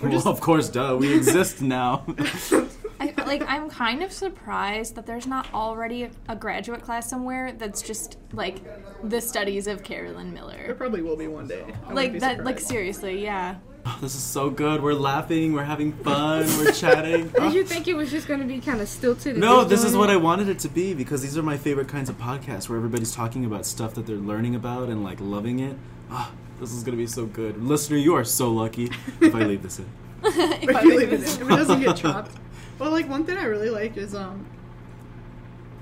We're 0.00 0.08
well 0.10 0.18
just- 0.18 0.26
of 0.26 0.40
course 0.40 0.68
duh 0.68 0.96
we 1.00 1.14
exist 1.14 1.62
now 1.62 2.04
I, 3.00 3.14
like 3.26 3.42
I'm 3.48 3.68
kind 3.70 4.02
of 4.02 4.12
surprised 4.12 4.94
that 4.96 5.06
there's 5.06 5.26
not 5.26 5.52
already 5.54 6.04
a, 6.04 6.10
a 6.28 6.36
graduate 6.36 6.82
class 6.82 7.08
somewhere 7.08 7.52
that's 7.52 7.80
just 7.82 8.18
like 8.32 8.58
the 9.02 9.20
studies 9.20 9.66
of 9.66 9.82
Carolyn 9.82 10.32
Miller. 10.32 10.62
There 10.66 10.74
probably 10.76 11.02
will 11.02 11.16
be 11.16 11.26
one 11.26 11.48
day. 11.48 11.64
I 11.88 11.92
Like 11.94 12.12
be 12.12 12.18
that 12.20 12.44
like 12.44 12.60
seriously, 12.60 13.20
yeah. 13.24 13.56
This 14.00 14.14
is 14.14 14.22
so 14.22 14.48
good 14.48 14.80
we're 14.82 14.92
laughing 14.94 15.52
we're 15.52 15.64
having 15.64 15.92
fun 15.92 16.46
we're 16.58 16.70
chatting 16.84 17.28
Did 17.28 17.52
you 17.52 17.64
think 17.64 17.88
it 17.88 17.94
was 17.94 18.10
just 18.10 18.28
going 18.28 18.40
to 18.40 18.46
be 18.46 18.60
kind 18.60 18.80
of 18.80 18.88
stilted? 18.88 19.32
and 19.32 19.40
No, 19.40 19.64
this 19.64 19.82
is 19.84 19.92
doing 19.92 20.00
what? 20.00 20.10
I 20.10 20.16
wanted 20.16 20.48
it 20.48 20.58
to 20.60 20.68
be 20.68 20.94
because 20.94 21.20
these 21.22 21.36
are 21.36 21.42
my 21.42 21.56
favorite 21.56 21.88
kinds 21.88 22.08
of 22.08 22.16
podcasts 22.18 22.68
where 22.68 22.76
everybody's 22.78 23.14
talking 23.14 23.44
about 23.44 23.66
stuff 23.66 23.94
that 23.94 24.06
they're 24.06 24.16
learning 24.16 24.54
about 24.54 24.88
and 24.88 25.02
like 25.02 25.18
loving 25.20 25.58
it. 25.58 25.76
Ah, 26.10 26.30
this 26.60 26.72
is 26.72 26.82
gonna 26.84 26.96
be 26.96 27.06
so 27.06 27.26
good, 27.26 27.62
listener. 27.62 27.96
You 27.96 28.14
are 28.14 28.24
so 28.24 28.50
lucky 28.52 28.90
if 29.20 29.34
I 29.34 29.40
leave 29.40 29.62
this 29.62 29.78
in. 29.80 29.86
If 30.24 30.36
If 30.68 30.76
I 30.76 30.82
leave 30.82 30.98
leave 30.98 31.12
it 31.12 31.20
this- 31.20 31.36
in, 31.36 31.42
if 31.42 31.50
it 31.50 31.56
doesn't 31.56 31.80
get 31.80 31.96
chopped. 31.96 32.32
Well, 32.78 32.90
like 32.90 33.08
one 33.08 33.24
thing 33.24 33.36
I 33.36 33.44
really 33.44 33.70
like 33.70 33.96
is 33.96 34.12
um, 34.14 34.44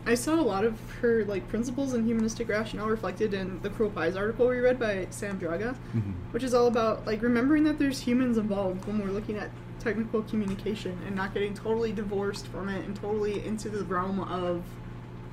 I 0.07 0.15
saw 0.15 0.35
a 0.35 0.43
lot 0.43 0.65
of 0.65 0.79
her 1.03 1.25
like 1.27 1.47
principles 1.49 1.93
and 1.93 2.07
humanistic 2.07 2.49
rationale 2.49 2.87
reflected 2.89 3.35
in 3.35 3.61
the 3.63 3.71
Cruel 3.71 3.91
Pies 3.91 4.17
article 4.17 4.49
we 4.49 4.59
read 4.59 4.79
by 4.79 5.07
Sam 5.11 5.39
Dragga, 5.39 5.77
Mhm. 5.95 6.15
which 6.33 6.43
is 6.43 6.55
all 6.55 6.67
about 6.67 7.07
like 7.07 7.23
remembering 7.23 7.65
that 7.65 7.79
there's 7.79 8.01
humans 8.01 8.39
involved 8.39 8.87
when 8.87 8.99
we're 8.99 9.13
looking 9.13 9.37
at 9.37 9.51
technical 9.79 10.23
communication 10.23 10.99
and 11.07 11.15
not 11.17 11.33
getting 11.35 11.55
totally 11.55 11.93
divorced 11.93 12.47
from 12.49 12.69
it 12.69 12.85
and 12.85 12.97
totally 12.97 13.45
into 13.47 13.69
the 13.69 13.85
realm 13.85 14.21
of 14.21 14.63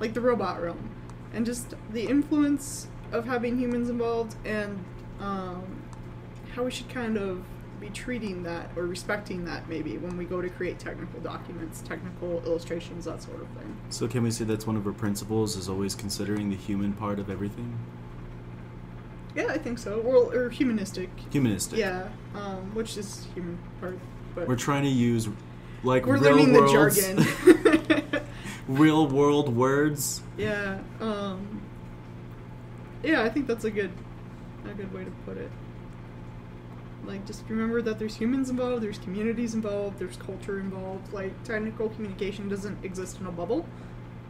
like 0.00 0.14
the 0.14 0.20
robot 0.20 0.62
realm 0.62 0.90
and 1.34 1.44
just 1.44 1.74
the 1.92 2.06
influence 2.06 2.88
of 3.12 3.26
having 3.26 3.58
humans 3.58 3.88
involved 3.90 4.36
and 4.44 4.78
um, 5.20 5.62
how 6.54 6.62
we 6.62 6.70
should 6.70 6.88
kind 6.88 7.16
of 7.16 7.42
be 7.80 7.88
treating 7.90 8.42
that 8.42 8.70
or 8.76 8.84
respecting 8.86 9.44
that 9.44 9.68
maybe 9.68 9.96
when 9.98 10.16
we 10.16 10.24
go 10.24 10.40
to 10.40 10.48
create 10.48 10.78
technical 10.78 11.20
documents, 11.20 11.80
technical 11.82 12.42
illustrations, 12.44 13.04
that 13.04 13.22
sort 13.22 13.40
of 13.40 13.48
thing. 13.48 13.76
So 13.90 14.08
can 14.08 14.22
we 14.22 14.30
say 14.30 14.44
that's 14.44 14.66
one 14.66 14.76
of 14.76 14.84
her 14.84 14.92
principles 14.92 15.56
is 15.56 15.68
always 15.68 15.94
considering 15.94 16.50
the 16.50 16.56
human 16.56 16.92
part 16.92 17.18
of 17.18 17.30
everything? 17.30 17.78
Yeah, 19.34 19.46
I 19.48 19.58
think 19.58 19.78
so. 19.78 20.00
Well, 20.04 20.32
or 20.32 20.50
humanistic. 20.50 21.10
Humanistic. 21.30 21.78
Yeah, 21.78 22.08
um, 22.34 22.74
which 22.74 22.96
is 22.96 23.26
human 23.34 23.58
part, 23.80 23.98
but 24.34 24.48
We're 24.48 24.56
trying 24.56 24.82
to 24.82 24.88
use 24.88 25.28
like 25.84 26.06
we're 26.06 26.18
real 26.18 26.36
learning 26.36 26.52
the 26.52 26.66
jargon. 26.66 28.22
real 28.68 29.06
world 29.06 29.54
words. 29.54 30.22
yeah, 30.36 30.78
um, 31.00 31.62
yeah, 33.02 33.22
I 33.22 33.28
think 33.28 33.46
that's 33.46 33.64
a 33.64 33.70
good, 33.70 33.92
a 34.68 34.74
good 34.74 34.92
way 34.92 35.04
to 35.04 35.10
put 35.24 35.36
it. 35.36 35.50
Like, 37.08 37.26
just 37.26 37.42
remember 37.48 37.80
that 37.82 37.98
there's 37.98 38.14
humans 38.14 38.50
involved, 38.50 38.82
there's 38.82 38.98
communities 38.98 39.54
involved, 39.54 39.98
there's 39.98 40.18
culture 40.18 40.60
involved. 40.60 41.10
Like, 41.10 41.32
technical 41.42 41.88
communication 41.88 42.50
doesn't 42.50 42.84
exist 42.84 43.18
in 43.18 43.26
a 43.26 43.32
bubble, 43.32 43.66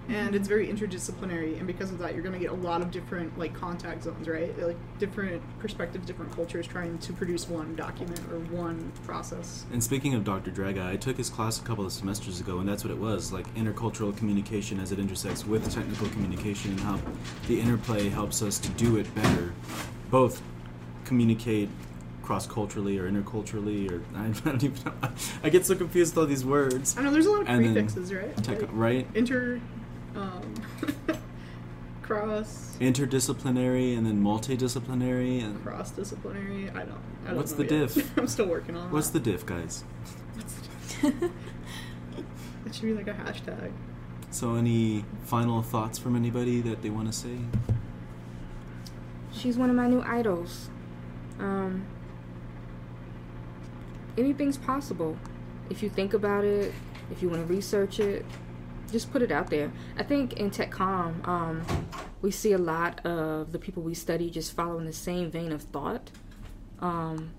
and 0.08 0.34
it's 0.34 0.46
mm-hmm. 0.46 0.54
very 0.54 0.68
interdisciplinary. 0.68 1.58
And 1.58 1.66
because 1.66 1.90
of 1.90 1.98
that, 1.98 2.14
you're 2.14 2.22
going 2.22 2.34
to 2.34 2.38
get 2.38 2.52
a 2.52 2.54
lot 2.54 2.80
of 2.80 2.92
different 2.92 3.36
like 3.36 3.52
contact 3.52 4.04
zones, 4.04 4.28
right? 4.28 4.56
Like 4.58 4.76
different 4.98 5.42
perspectives, 5.58 6.06
different 6.06 6.32
cultures 6.32 6.68
trying 6.68 6.98
to 6.98 7.12
produce 7.12 7.48
one 7.48 7.74
document 7.74 8.20
or 8.30 8.38
one 8.56 8.92
process. 9.04 9.66
And 9.72 9.82
speaking 9.82 10.14
of 10.14 10.22
Dr. 10.22 10.52
Dragga, 10.52 10.86
I 10.86 10.96
took 10.96 11.16
his 11.16 11.28
class 11.28 11.58
a 11.58 11.62
couple 11.62 11.84
of 11.84 11.92
semesters 11.92 12.40
ago, 12.40 12.58
and 12.58 12.68
that's 12.68 12.84
what 12.84 12.92
it 12.92 12.98
was 12.98 13.32
like 13.32 13.52
intercultural 13.54 14.16
communication 14.16 14.78
as 14.78 14.92
it 14.92 15.00
intersects 15.00 15.44
with 15.44 15.68
technical 15.74 16.08
communication 16.10 16.70
and 16.70 16.80
how 16.80 17.00
the 17.48 17.60
interplay 17.60 18.08
helps 18.08 18.40
us 18.40 18.58
to 18.60 18.68
do 18.70 18.98
it 18.98 19.12
better. 19.16 19.52
Both 20.10 20.40
communicate 21.04 21.68
cross 22.28 22.46
culturally 22.46 22.98
or 22.98 23.10
interculturally, 23.10 23.90
or 23.90 24.02
I 24.14 24.28
don't 24.44 24.62
even 24.62 24.84
know. 24.84 24.92
I 25.42 25.48
get 25.48 25.64
so 25.64 25.74
confused 25.74 26.12
with 26.14 26.18
all 26.22 26.26
these 26.26 26.44
words. 26.44 26.94
I 26.98 27.02
know 27.02 27.10
there's 27.10 27.24
a 27.24 27.30
lot 27.30 27.40
of 27.40 27.48
And 27.48 27.64
prefixes, 27.72 28.12
right? 28.12 28.36
Tech, 28.44 28.60
Like, 28.60 28.70
right? 28.70 29.06
inter 29.14 29.58
um, 30.14 30.54
cross 32.02 32.76
interdisciplinary 32.80 33.96
and 33.96 34.06
then 34.06 34.22
multidisciplinary 34.22 35.42
and 35.42 35.62
cross 35.64 35.90
disciplinary. 35.90 36.68
I 36.68 36.80
don't. 36.84 37.00
I 37.24 37.28
don't 37.28 37.36
What's 37.38 37.52
know 37.52 37.64
the 37.64 37.74
yet. 37.74 37.94
diff? 37.94 38.18
I'm 38.18 38.26
still 38.28 38.46
working 38.46 38.76
on. 38.76 38.88
It. 38.88 38.92
What's 38.92 39.08
the 39.08 39.20
diff, 39.20 39.46
guys? 39.46 39.84
It 41.02 42.74
should 42.74 42.82
be 42.82 42.92
like 42.92 43.08
a 43.08 43.14
hashtag. 43.14 43.72
So, 44.30 44.56
any 44.56 45.06
final 45.24 45.62
thoughts 45.62 45.98
from 45.98 46.14
anybody 46.14 46.60
that 46.60 46.82
they 46.82 46.90
want 46.90 47.06
to 47.10 47.12
say? 47.18 47.38
She's 49.32 49.56
one 49.56 49.70
of 49.70 49.76
my 49.76 49.86
new 49.88 50.02
idols. 50.02 50.68
Um, 51.38 51.86
anything's 54.18 54.58
possible 54.58 55.16
if 55.70 55.82
you 55.82 55.88
think 55.88 56.14
about 56.14 56.44
it. 56.44 56.72
If 57.10 57.22
you 57.22 57.30
want 57.30 57.46
to 57.46 57.52
research 57.52 58.00
it, 58.00 58.24
just 58.90 59.10
put 59.12 59.22
it 59.22 59.30
out 59.30 59.48
there. 59.48 59.70
I 59.96 60.02
think 60.02 60.34
in 60.34 60.50
TechCom, 60.50 61.26
um, 61.26 61.64
we 62.20 62.30
see 62.30 62.52
a 62.52 62.58
lot 62.58 63.04
of 63.06 63.52
the 63.52 63.58
people 63.58 63.82
we 63.82 63.94
study 63.94 64.30
just 64.30 64.54
following 64.54 64.84
the 64.84 64.92
same 64.92 65.30
vein 65.30 65.52
of 65.52 65.62
thought. 65.62 66.10
Um, 66.80 67.30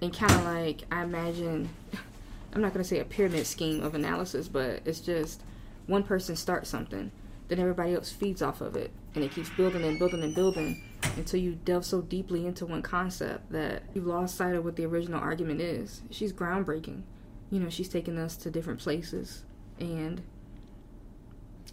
and 0.00 0.12
kind 0.12 0.32
of 0.32 0.44
like, 0.44 0.82
I 0.90 1.02
imagine, 1.02 1.68
I'm 2.52 2.60
not 2.60 2.72
going 2.72 2.82
to 2.82 2.88
say 2.88 3.00
a 3.00 3.04
pyramid 3.04 3.46
scheme 3.46 3.82
of 3.82 3.94
analysis, 3.94 4.48
but 4.48 4.80
it's 4.84 5.00
just 5.00 5.42
one 5.86 6.02
person 6.02 6.36
starts 6.36 6.68
something, 6.70 7.10
then 7.48 7.58
everybody 7.58 7.94
else 7.94 8.10
feeds 8.10 8.42
off 8.42 8.60
of 8.60 8.76
it. 8.76 8.90
And 9.14 9.24
it 9.24 9.32
keeps 9.32 9.50
building 9.50 9.84
and 9.84 9.98
building 9.98 10.22
and 10.22 10.34
building 10.34 10.82
until 11.16 11.40
you 11.40 11.54
delve 11.64 11.84
so 11.84 12.00
deeply 12.02 12.46
into 12.46 12.66
one 12.66 12.82
concept 12.82 13.50
that 13.52 13.82
you've 13.94 14.06
lost 14.06 14.36
sight 14.36 14.54
of 14.54 14.64
what 14.64 14.76
the 14.76 14.84
original 14.84 15.20
argument 15.20 15.60
is. 15.60 16.02
She's 16.10 16.32
groundbreaking. 16.32 17.02
You 17.50 17.60
know, 17.60 17.68
she's 17.68 17.88
taking 17.88 18.18
us 18.18 18.36
to 18.38 18.50
different 18.50 18.80
places. 18.80 19.44
And 19.78 20.22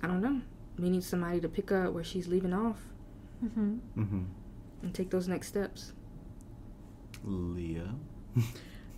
I 0.03 0.07
don't 0.07 0.21
know. 0.21 0.41
We 0.79 0.89
need 0.89 1.03
somebody 1.03 1.39
to 1.41 1.49
pick 1.49 1.71
up 1.71 1.93
where 1.93 2.03
she's 2.03 2.27
leaving 2.27 2.53
off 2.53 2.77
Mm-hmm. 3.43 3.73
Mm-hmm. 3.99 4.21
and 4.83 4.93
take 4.93 5.09
those 5.09 5.27
next 5.27 5.47
steps. 5.47 5.93
Leah. 7.23 7.95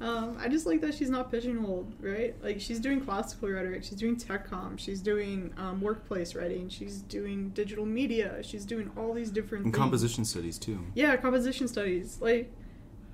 Um, 0.04 0.38
I 0.38 0.50
just 0.50 0.66
like 0.66 0.82
that 0.82 0.94
she's 0.94 1.10
not 1.10 1.32
pigeonholed, 1.32 1.94
right? 2.02 2.36
Like 2.44 2.60
she's 2.60 2.80
doing 2.82 3.00
classical 3.00 3.48
rhetoric, 3.50 3.84
she's 3.86 3.98
doing 3.98 4.18
tech 4.18 4.50
com, 4.50 4.76
she's 4.76 5.00
doing 5.02 5.54
um, 5.58 5.80
workplace 5.80 6.36
writing, 6.36 6.68
she's 6.68 6.98
doing 7.04 7.50
digital 7.52 7.86
media, 7.86 8.44
she's 8.44 8.66
doing 8.66 8.92
all 8.98 9.14
these 9.14 9.32
different 9.32 9.64
And 9.64 9.74
things. 9.74 9.82
composition 9.82 10.26
studies, 10.26 10.60
too. 10.60 10.80
Yeah, 10.94 11.16
composition 11.16 11.70
studies. 11.70 12.18
Like 12.20 12.52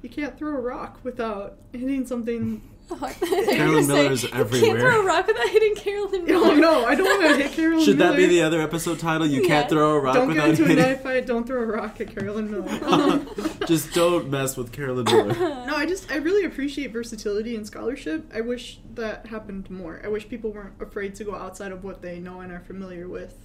you 0.01 0.09
can't 0.09 0.35
throw 0.35 0.49
a 0.55 0.59
rock 0.61 0.99
without 1.03 1.57
hitting 1.73 2.07
something. 2.07 2.61
Carolyn 3.19 3.87
Miller's 3.87 4.23
You 4.23 4.29
everywhere. 4.33 4.69
can't 4.69 4.79
throw 4.79 5.01
a 5.01 5.05
rock 5.05 5.27
without 5.27 5.49
hitting 5.49 5.75
Carolyn 5.75 6.21
oh, 6.23 6.25
Miller. 6.25 6.51
Oh 6.51 6.55
no, 6.55 6.85
I 6.85 6.95
don't 6.95 7.05
want 7.23 7.37
to 7.37 7.43
hit 7.43 7.51
Carolyn 7.55 7.73
Miller. 7.77 7.85
Should 7.85 7.97
that 7.99 8.15
be 8.15 8.25
the 8.25 8.41
other 8.41 8.61
episode 8.61 8.99
title? 8.99 9.27
You 9.27 9.41
Yeah. 9.41 9.47
can't 9.47 9.69
throw 9.69 9.95
a 9.95 9.99
rock 9.99 10.15
Don't 10.15 10.27
get 10.29 10.35
without 10.35 10.49
into 10.49 10.63
a 10.63 10.67
hitting. 10.67 10.83
knife 10.83 11.03
fight. 11.03 11.25
Don't 11.27 11.45
throw 11.45 11.61
a 11.61 11.65
rock 11.65 12.01
at 12.01 12.15
Carolyn 12.15 12.49
Miller. 12.49 13.25
Just 13.67 13.93
don't 13.93 14.29
mess 14.29 14.57
with 14.57 14.71
Carolyn 14.71 15.05
Miller. 15.05 15.33
No, 15.65 15.75
I 15.75 15.85
just 15.85 16.11
I 16.11 16.15
really 16.15 16.45
appreciate 16.45 16.91
versatility 16.91 17.55
and 17.55 17.65
scholarship. 17.67 18.29
I 18.33 18.41
wish 18.41 18.79
that 18.95 19.27
happened 19.27 19.69
more. 19.69 20.01
I 20.03 20.07
wish 20.07 20.27
people 20.27 20.51
weren't 20.51 20.81
afraid 20.81 21.13
to 21.15 21.23
go 21.23 21.35
outside 21.35 21.71
of 21.71 21.83
what 21.83 22.01
they 22.01 22.19
know 22.19 22.39
and 22.41 22.51
are 22.51 22.61
familiar 22.61 23.07
with 23.07 23.37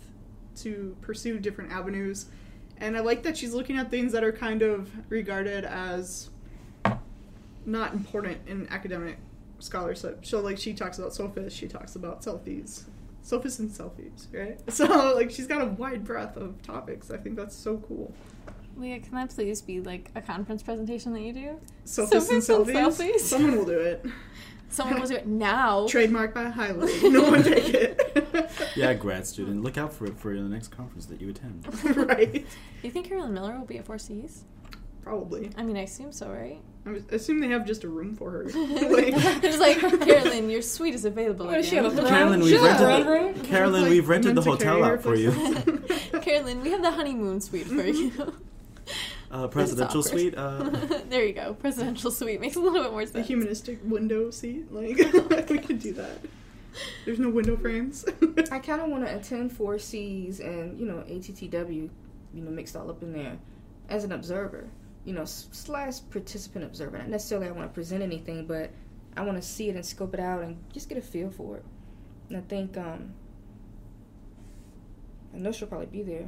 to 0.62 0.96
pursue 1.02 1.38
different 1.38 1.70
avenues. 1.72 2.26
And 2.78 2.96
I 2.96 3.00
like 3.00 3.22
that 3.24 3.36
she's 3.36 3.52
looking 3.52 3.76
at 3.76 3.90
things 3.90 4.12
that 4.12 4.24
are 4.24 4.32
kind 4.32 4.62
of 4.62 4.90
regarded 5.10 5.64
as 5.64 6.30
not 7.66 7.92
important 7.92 8.38
in 8.46 8.66
academic 8.70 9.18
scholarship. 9.64 10.24
So 10.26 10.40
like 10.40 10.58
she 10.58 10.74
talks 10.74 10.98
about 10.98 11.14
sophists, 11.14 11.58
she 11.58 11.66
talks 11.66 11.96
about 11.96 12.22
selfies. 12.22 12.84
Sophists 13.22 13.58
and 13.58 13.70
selfies, 13.70 14.26
right? 14.32 14.60
So 14.70 14.84
like 15.14 15.30
she's 15.30 15.46
got 15.46 15.62
a 15.62 15.66
wide 15.66 16.04
breadth 16.04 16.36
of 16.36 16.60
topics. 16.62 17.10
I 17.10 17.16
think 17.16 17.36
that's 17.36 17.56
so 17.56 17.78
cool. 17.78 18.12
Leah, 18.76 18.98
can 19.00 19.14
that 19.14 19.30
please 19.30 19.62
be 19.62 19.80
like 19.80 20.10
a 20.14 20.20
conference 20.20 20.62
presentation 20.62 21.12
that 21.14 21.20
you 21.22 21.32
do? 21.32 21.60
Sophists 21.84 22.30
and 22.30 22.42
Sophists 22.42 22.76
and 22.76 22.92
selfies. 22.92 23.14
selfies. 23.14 23.20
Someone 23.20 23.56
will 23.56 23.64
do 23.64 23.78
it. 23.78 24.04
Someone 24.68 25.00
will 25.00 25.06
do 25.06 25.14
it 25.14 25.26
now. 25.28 25.86
Trademark 25.88 26.34
by 26.34 26.48
highlight. 26.48 27.02
No 27.04 27.22
one 27.30 27.44
take 27.44 27.72
it. 27.72 28.50
yeah, 28.74 28.92
grad 28.94 29.24
student. 29.24 29.62
Look 29.62 29.78
out 29.78 29.92
for 29.94 30.04
it 30.06 30.18
for 30.18 30.34
the 30.34 30.40
next 30.42 30.68
conference 30.68 31.06
that 31.06 31.20
you 31.20 31.30
attend. 31.30 31.64
right. 31.96 32.32
Do 32.32 32.42
you 32.82 32.90
think 32.90 33.06
Carolyn 33.06 33.32
Miller 33.32 33.56
will 33.56 33.66
be 33.66 33.78
at 33.78 33.86
Four 33.86 33.98
Cs? 33.98 34.42
Probably. 35.04 35.50
I 35.56 35.62
mean, 35.62 35.76
I 35.76 35.82
assume 35.82 36.12
so, 36.12 36.30
right? 36.30 36.60
I 36.86 37.00
assume 37.14 37.40
they 37.40 37.48
have 37.48 37.64
just 37.66 37.84
a 37.84 37.88
room 37.88 38.14
for 38.16 38.30
her. 38.30 38.44
They're 38.44 38.90
like, 38.90 39.14
just 39.42 39.60
like, 39.60 39.78
Carolyn, 39.78 40.50
your 40.50 40.62
suite 40.62 40.94
is 40.94 41.04
available. 41.04 41.46
What, 41.46 41.54
does 41.56 41.68
she 41.68 41.76
have 41.76 41.96
a? 41.96 42.02
Carolyn, 42.08 42.40
we've 42.40 42.50
She 42.50 42.56
has 42.56 42.80
a 42.80 42.86
rented 42.86 43.06
the- 43.06 43.10
room? 43.10 43.34
Carolyn, 43.42 43.82
like, 43.82 43.90
we've 43.90 44.08
rented 44.08 44.34
the 44.34 44.42
hotel 44.42 44.80
carry 44.80 44.92
out 44.92 45.02
for 45.02 45.14
you. 45.14 45.30
Carolyn, 46.22 46.62
we 46.62 46.70
have 46.70 46.82
the 46.82 46.90
honeymoon 46.90 47.40
suite 47.40 47.66
for 47.66 47.84
you. 47.86 48.34
Uh, 49.30 49.48
presidential 49.48 50.02
suite. 50.02 50.34
Uh, 50.36 50.70
there 51.08 51.24
you 51.24 51.32
go. 51.32 51.54
Presidential 51.54 52.10
suite 52.10 52.40
makes 52.40 52.56
a 52.56 52.60
little 52.60 52.82
bit 52.82 52.92
more 52.92 53.00
sense. 53.02 53.10
the 53.12 53.18
sense. 53.18 53.28
humanistic 53.28 53.78
window 53.84 54.30
seat. 54.30 54.72
Like, 54.72 54.96
we 55.50 55.58
could 55.58 55.80
do 55.80 55.92
that. 55.94 56.18
There's 57.04 57.18
no 57.18 57.30
window 57.30 57.56
frames. 57.56 58.04
I 58.50 58.58
kind 58.58 58.80
of 58.80 58.88
want 58.90 59.06
to 59.06 59.16
attend 59.16 59.52
Four 59.52 59.78
Cs 59.78 60.40
and 60.40 60.78
you 60.78 60.86
know 60.86 61.04
ATTW, 61.08 61.70
you 62.34 62.42
know 62.42 62.50
mixed 62.50 62.74
all 62.76 62.90
up 62.90 63.02
in 63.02 63.12
there, 63.12 63.38
as 63.88 64.02
an 64.04 64.12
observer, 64.12 64.68
you 65.04 65.12
know 65.12 65.22
s- 65.22 65.48
slash 65.52 65.94
participant 66.10 66.64
observer. 66.64 66.98
Not 66.98 67.08
necessarily 67.08 67.48
I 67.48 67.50
want 67.52 67.68
to 67.70 67.74
present 67.74 68.02
anything, 68.02 68.46
but 68.46 68.70
I 69.16 69.22
want 69.22 69.36
to 69.40 69.46
see 69.46 69.68
it 69.68 69.76
and 69.76 69.84
scope 69.84 70.14
it 70.14 70.20
out 70.20 70.42
and 70.42 70.56
just 70.72 70.88
get 70.88 70.98
a 70.98 71.02
feel 71.02 71.30
for 71.30 71.56
it. 71.58 71.64
And 72.28 72.38
I 72.38 72.40
think 72.40 72.76
um, 72.76 73.12
I 75.34 75.38
know 75.38 75.52
she'll 75.52 75.68
probably 75.68 75.86
be 75.86 76.02
there. 76.02 76.26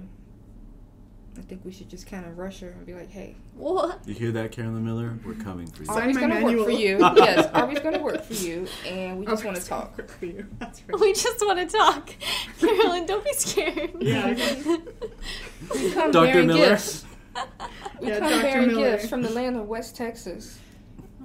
I 1.38 1.42
think 1.42 1.66
we 1.66 1.70
should 1.72 1.90
just 1.90 2.06
kind 2.06 2.24
of 2.24 2.38
rush 2.38 2.60
her 2.60 2.70
and 2.70 2.86
be 2.86 2.94
like, 2.94 3.10
"Hey, 3.10 3.36
What? 3.54 4.00
you 4.06 4.14
hear 4.14 4.32
that, 4.32 4.52
Carolyn 4.52 4.84
Miller? 4.86 5.18
We're 5.24 5.34
coming 5.34 5.66
for 5.66 5.80
you. 5.80 5.86
Sign 5.86 5.98
Aubrey's 5.98 6.16
gonna 6.16 6.42
work 6.42 6.64
for 6.64 6.70
you. 6.70 6.98
yes, 7.16 7.50
Aubrey's 7.52 7.80
gonna 7.80 7.98
work 8.02 8.24
for 8.24 8.32
you, 8.32 8.66
and 8.86 9.18
we 9.18 9.26
just 9.26 9.44
want 9.44 9.56
to 9.58 9.64
talk." 9.66 9.98
work 9.98 10.10
for 10.10 10.24
you. 10.26 10.46
That's 10.58 10.82
right. 10.88 10.98
We 10.98 11.12
just 11.12 11.44
want 11.44 11.58
to 11.58 11.76
talk. 11.76 12.10
Carolyn, 12.58 13.04
don't 13.04 13.22
be 13.22 13.32
scared. 13.34 13.90
Yeah. 14.00 14.28
We 15.74 15.90
come 15.92 16.10
Dr. 16.10 16.42
Miller? 16.44 16.68
gifts. 16.70 17.04
We 18.00 18.08
Yeah, 18.08 18.18
come 18.18 18.42
bearing 18.42 18.74
gifts 18.76 19.08
from 19.08 19.22
the 19.22 19.30
land 19.30 19.56
of 19.56 19.66
West 19.66 19.96
Texas. 19.96 20.58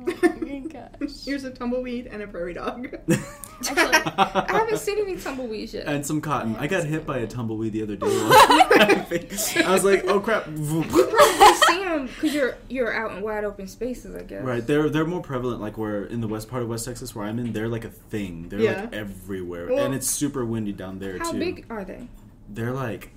oh 0.07 0.35
my 0.41 0.59
gosh. 0.59 0.89
Here's 1.25 1.43
a 1.43 1.51
tumbleweed 1.51 2.07
and 2.07 2.21
a 2.23 2.27
prairie 2.27 2.53
dog. 2.53 2.87
Actually, 3.69 3.93
I 4.17 4.45
haven't 4.47 4.79
seen 4.79 4.97
any 4.99 5.15
tumbleweeds 5.17 5.73
yet. 5.75 5.85
and 5.87 6.03
some 6.03 6.19
cotton. 6.21 6.55
I 6.55 6.65
got 6.67 6.83
hit 6.85 7.05
by 7.05 7.19
a 7.19 7.27
tumbleweed 7.27 7.73
the 7.73 7.83
other 7.83 7.95
day. 7.95 8.07
I 8.07 9.67
was 9.69 9.83
like, 9.83 10.03
"Oh 10.07 10.19
crap!" 10.19 10.47
You 10.47 10.83
probably 10.83 11.53
see 11.67 11.83
them 11.83 12.07
because 12.07 12.33
you're 12.33 12.57
you're 12.69 12.91
out 12.91 13.15
in 13.15 13.21
wide 13.21 13.43
open 13.43 13.67
spaces, 13.67 14.15
I 14.15 14.23
guess. 14.23 14.43
Right, 14.43 14.65
they're 14.65 14.89
they're 14.89 15.05
more 15.05 15.21
prevalent. 15.21 15.61
Like 15.61 15.77
where 15.77 16.05
in 16.05 16.21
the 16.21 16.27
west 16.27 16.49
part 16.49 16.63
of 16.63 16.69
West 16.69 16.85
Texas, 16.85 17.13
where 17.13 17.27
I'm 17.27 17.37
in, 17.37 17.53
they're 17.53 17.67
like 17.67 17.85
a 17.85 17.89
thing. 17.89 18.49
They're 18.49 18.59
Yeah. 18.61 18.81
like 18.81 18.93
everywhere, 18.93 19.67
Well- 19.67 19.85
and 19.85 19.93
it's 19.93 20.09
super 20.09 20.43
windy 20.43 20.71
down 20.71 20.97
there 20.97 21.19
How 21.19 21.25
too. 21.31 21.37
How 21.37 21.39
big 21.39 21.65
are 21.69 21.85
they? 21.85 22.07
They're 22.49 22.73
like 22.73 23.11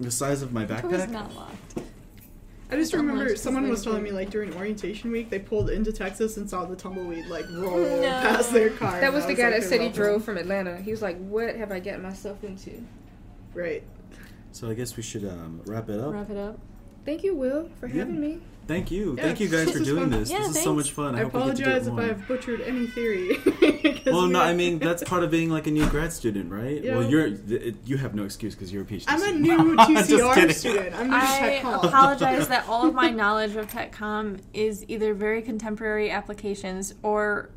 the 0.00 0.10
size 0.10 0.42
of 0.42 0.52
my 0.52 0.64
door's 0.64 0.80
backpack. 0.82 1.10
not 1.10 1.34
locked. 1.36 1.78
I 2.70 2.76
just 2.76 2.92
So 2.92 2.98
remember 2.98 3.36
someone 3.36 3.68
was 3.68 3.84
telling 3.84 4.02
me 4.02 4.10
like 4.10 4.30
during 4.30 4.54
orientation 4.54 5.10
week 5.10 5.30
they 5.30 5.38
pulled 5.38 5.70
into 5.70 5.92
Texas 5.92 6.36
and 6.38 6.48
saw 6.48 6.64
the 6.64 6.74
tumbleweed 6.74 7.26
like 7.26 7.44
roll 7.50 7.78
No. 7.78 8.02
past 8.02 8.52
their 8.52 8.70
car. 8.70 9.00
That 9.00 9.12
was 9.12 9.24
I 9.24 9.28
the 9.28 9.34
guy 9.34 9.42
like, 9.50 9.60
that 9.60 9.66
I 9.66 9.68
said 9.68 9.80
he 9.80 9.88
drove 9.90 10.24
from 10.24 10.38
Atlanta. 10.38 10.78
He 10.80 10.90
was 10.90 11.02
like, 11.02 11.18
"What 11.18 11.54
have 11.56 11.70
I 11.70 11.80
gotten 11.80 12.02
myself 12.02 12.42
into?" 12.42 12.84
Right. 13.52 13.82
So 14.52 14.70
I 14.70 14.74
guess 14.74 14.96
we 14.96 15.02
should 15.02 15.24
um, 15.24 15.60
wrap 15.66 15.88
it 15.88 16.00
up. 16.00 16.12
Wrap 16.12 16.30
it 16.30 16.36
up. 16.36 16.58
Thank 17.04 17.22
you, 17.22 17.34
Will, 17.34 17.68
for 17.80 17.86
Yeah. 17.86 17.96
having 18.00 18.20
me. 18.20 18.38
Thank 18.66 18.90
you, 18.90 19.14
Yeah, 19.18 19.24
thank 19.24 19.40
you 19.40 19.48
guys 19.50 19.66
this 19.66 19.76
for 19.76 19.84
doing 19.84 20.08
fun. 20.08 20.20
this. 20.20 20.30
Yeah, 20.30 20.38
this 20.38 20.56
is 20.56 20.62
so 20.62 20.74
much 20.74 20.90
fun. 20.92 21.14
I, 21.14 21.18
I 21.18 21.22
hope 21.24 21.34
we 21.34 21.40
get 21.42 21.56
to 21.56 21.62
do 21.64 21.68
it 21.70 21.82
apologize 21.82 21.86
if 21.86 21.92
more. 21.92 22.02
I've 22.02 22.26
butchered 22.28 22.60
any 22.62 22.86
theory. 22.86 23.38
Well, 24.06 24.26
we- 24.26 24.32
no, 24.32 24.40
I 24.40 24.54
mean 24.54 24.78
that's 24.78 25.02
part 25.04 25.22
of 25.22 25.30
being 25.30 25.50
like 25.50 25.66
a 25.66 25.70
new 25.70 25.86
grad 25.90 26.12
student, 26.14 26.50
right? 26.50 26.82
Yeah. 26.82 26.96
Well, 26.98 27.08
you're 27.10 27.26
you 27.84 27.98
have 27.98 28.14
no 28.14 28.24
excuse 28.24 28.54
because 28.54 28.72
you're 28.72 28.82
a 28.82 28.86
PhD. 28.86 29.04
I'm 29.08 29.22
a 29.22 29.32
new 29.38 29.76
TCR 29.76 30.34
kidding. 30.34 30.56
student. 30.56 30.94
I'm 30.94 31.08
new 31.10 31.16
I 31.16 31.20
tech 31.38 31.64
apologize 31.64 32.48
that 32.54 32.66
all 32.68 32.86
of 32.88 32.94
my 32.94 33.10
knowledge 33.10 33.54
of 33.56 33.70
TechCom 33.70 34.40
is 34.54 34.84
either 34.88 35.12
very 35.14 35.42
contemporary 35.42 36.10
applications 36.10 36.94
or 37.02 37.50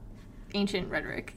ancient 0.53 0.89
rhetoric. 0.89 1.35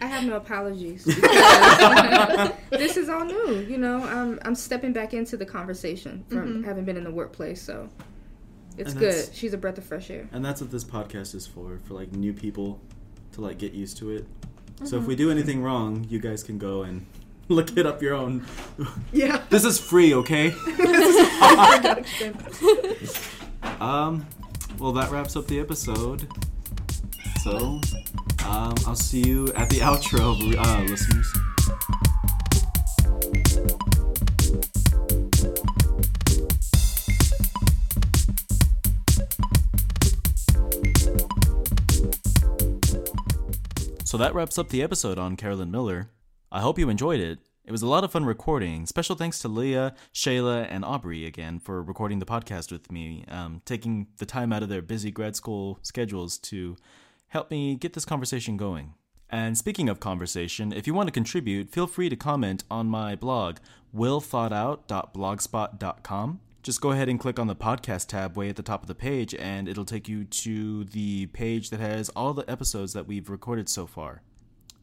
I 0.00 0.06
have 0.06 0.24
no 0.24 0.36
apologies. 0.36 1.04
this 2.70 2.96
is 2.96 3.08
all 3.08 3.24
new. 3.24 3.60
You 3.68 3.78
know, 3.78 4.02
I'm 4.02 4.38
I'm 4.42 4.54
stepping 4.54 4.92
back 4.92 5.14
into 5.14 5.36
the 5.36 5.46
conversation 5.46 6.24
from 6.28 6.62
Mhm. 6.62 6.64
having 6.64 6.84
been 6.84 6.96
in 6.96 7.04
the 7.04 7.10
workplace, 7.10 7.60
so 7.62 7.88
it's 8.76 8.92
And 8.92 9.00
good. 9.00 9.28
She's 9.32 9.52
a 9.52 9.58
breath 9.58 9.78
of 9.78 9.84
fresh 9.84 10.10
air. 10.10 10.28
And 10.32 10.44
that's 10.44 10.60
what 10.60 10.70
this 10.70 10.84
podcast 10.84 11.34
is 11.34 11.46
for, 11.46 11.78
for 11.84 11.94
like 11.94 12.12
new 12.12 12.32
people 12.32 12.80
to 13.32 13.40
like 13.40 13.58
get 13.58 13.72
used 13.72 13.96
to 13.98 14.10
it. 14.10 14.26
So 14.84 14.84
Mm-hmm. 14.84 14.96
if 14.96 15.06
we 15.06 15.16
do 15.16 15.30
anything 15.30 15.62
wrong, 15.62 16.06
you 16.08 16.18
guys 16.18 16.42
can 16.42 16.58
go 16.58 16.82
and 16.82 17.06
look 17.48 17.76
it 17.76 17.86
up 17.86 18.02
your 18.02 18.14
own. 18.14 18.44
Yeah. 19.12 19.42
This 19.50 19.64
is 19.64 19.78
free, 19.78 20.14
okay? 20.14 20.48
this 20.48 21.16
is 21.16 21.26
a 21.42 21.80
production. 21.80 22.38
Um, 23.80 24.26
well, 24.78 24.92
that 24.92 25.10
wraps 25.10 25.36
up 25.36 25.46
the 25.46 25.60
episode. 25.60 26.26
So, 27.42 27.80
um, 28.44 28.74
I'll 28.86 28.94
see 28.94 29.20
you 29.20 29.52
at 29.54 29.70
the 29.70 29.78
outro, 29.80 30.56
uh, 30.56 30.82
listeners. 30.82 31.32
So 44.04 44.18
that 44.18 44.34
wraps 44.34 44.58
up 44.58 44.68
the 44.68 44.82
episode 44.82 45.18
on 45.18 45.36
Carolyn 45.36 45.70
Miller. 45.70 46.10
I 46.50 46.60
hope 46.60 46.78
you 46.78 46.90
enjoyed 46.90 47.18
it. 47.18 47.38
It 47.64 47.72
was 47.72 47.80
a 47.80 47.86
lot 47.86 48.04
of 48.04 48.12
fun 48.12 48.26
recording. 48.26 48.84
Special 48.84 49.16
thanks 49.16 49.38
to 49.38 49.48
Leah, 49.48 49.94
Shayla, 50.12 50.66
and 50.68 50.84
Aubrey 50.84 51.24
again 51.24 51.58
for 51.58 51.82
recording 51.82 52.18
the 52.18 52.26
podcast 52.26 52.70
with 52.70 52.92
me, 52.92 53.24
um, 53.28 53.62
taking 53.64 54.08
the 54.18 54.26
time 54.26 54.52
out 54.52 54.62
of 54.62 54.68
their 54.68 54.82
busy 54.82 55.10
grad 55.10 55.34
school 55.34 55.78
schedules 55.80 56.36
to 56.40 56.76
help 57.32 57.50
me 57.50 57.74
get 57.76 57.94
this 57.94 58.04
conversation 58.04 58.58
going. 58.58 58.92
And 59.30 59.56
speaking 59.56 59.88
of 59.88 60.00
conversation, 60.00 60.70
if 60.70 60.86
you 60.86 60.92
want 60.92 61.06
to 61.06 61.12
contribute, 61.12 61.70
feel 61.70 61.86
free 61.86 62.10
to 62.10 62.16
comment 62.16 62.64
on 62.70 62.88
my 62.88 63.16
blog, 63.16 63.56
willthoughtout.blogspot.com. 63.96 66.40
Just 66.62 66.82
go 66.82 66.90
ahead 66.90 67.08
and 67.08 67.18
click 67.18 67.38
on 67.38 67.46
the 67.46 67.56
podcast 67.56 68.08
tab 68.08 68.36
way 68.36 68.50
at 68.50 68.56
the 68.56 68.62
top 68.62 68.82
of 68.82 68.86
the 68.86 68.94
page, 68.94 69.34
and 69.34 69.66
it'll 69.66 69.86
take 69.86 70.08
you 70.08 70.24
to 70.24 70.84
the 70.84 71.24
page 71.28 71.70
that 71.70 71.80
has 71.80 72.10
all 72.10 72.34
the 72.34 72.44
episodes 72.50 72.92
that 72.92 73.06
we've 73.06 73.30
recorded 73.30 73.70
so 73.70 73.86
far. 73.86 74.20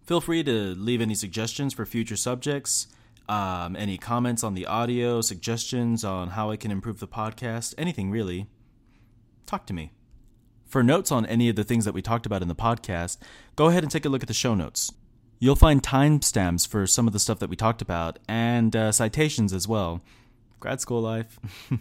Feel 0.02 0.20
free 0.20 0.44
to 0.44 0.74
leave 0.74 1.02
any 1.02 1.14
suggestions 1.14 1.76
for 1.76 1.86
future 1.86 2.18
subjects, 2.18 2.88
um, 3.30 3.76
any 3.76 4.00
comments 4.00 4.44
on 4.44 4.56
the 4.56 4.66
audio, 4.66 5.22
suggestions 5.22 6.04
on 6.04 6.30
how 6.30 6.50
I 6.50 6.58
can 6.58 6.72
improve 6.72 7.00
the 7.00 7.08
podcast, 7.08 7.76
anything 7.78 8.10
really. 8.10 8.48
Talk 9.46 9.68
to 9.68 9.74
me. 9.74 9.92
For 10.70 10.84
notes 10.84 11.12
on 11.12 11.26
any 11.26 11.50
of 11.50 11.56
the 11.56 11.64
things 11.64 11.84
that 11.86 11.96
we 11.96 12.04
talked 12.04 12.28
about 12.28 12.44
in 12.44 12.48
the 12.48 12.54
podcast, 12.54 13.18
go 13.56 13.70
ahead 13.70 13.82
and 13.82 13.92
take 13.92 14.06
a 14.06 14.10
look 14.10 14.22
at 14.22 14.28
the 14.28 14.36
show 14.36 14.54
notes. 14.54 14.92
You'll 15.40 15.56
find 15.56 15.82
timestamps 15.82 16.68
for 16.68 16.86
some 16.86 17.08
of 17.08 17.14
the 17.14 17.18
stuff 17.18 17.40
that 17.40 17.50
we 17.50 17.56
talked 17.56 17.82
about 17.82 18.20
and 18.28 18.76
uh, 18.76 18.92
citations 18.92 19.52
as 19.52 19.68
well. 19.68 20.02
Grad 20.60 20.80
school 20.80 21.02
life. 21.02 21.40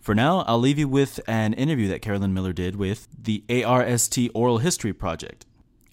For 0.00 0.14
now, 0.14 0.44
I'll 0.46 0.60
leave 0.60 0.78
you 0.78 0.88
with 0.88 1.18
an 1.26 1.52
interview 1.54 1.88
that 1.88 2.00
Carolyn 2.00 2.32
Miller 2.32 2.52
did 2.52 2.76
with 2.76 3.08
the 3.20 3.44
ARST 3.50 4.30
Oral 4.34 4.58
History 4.58 4.92
Project. 4.92 5.44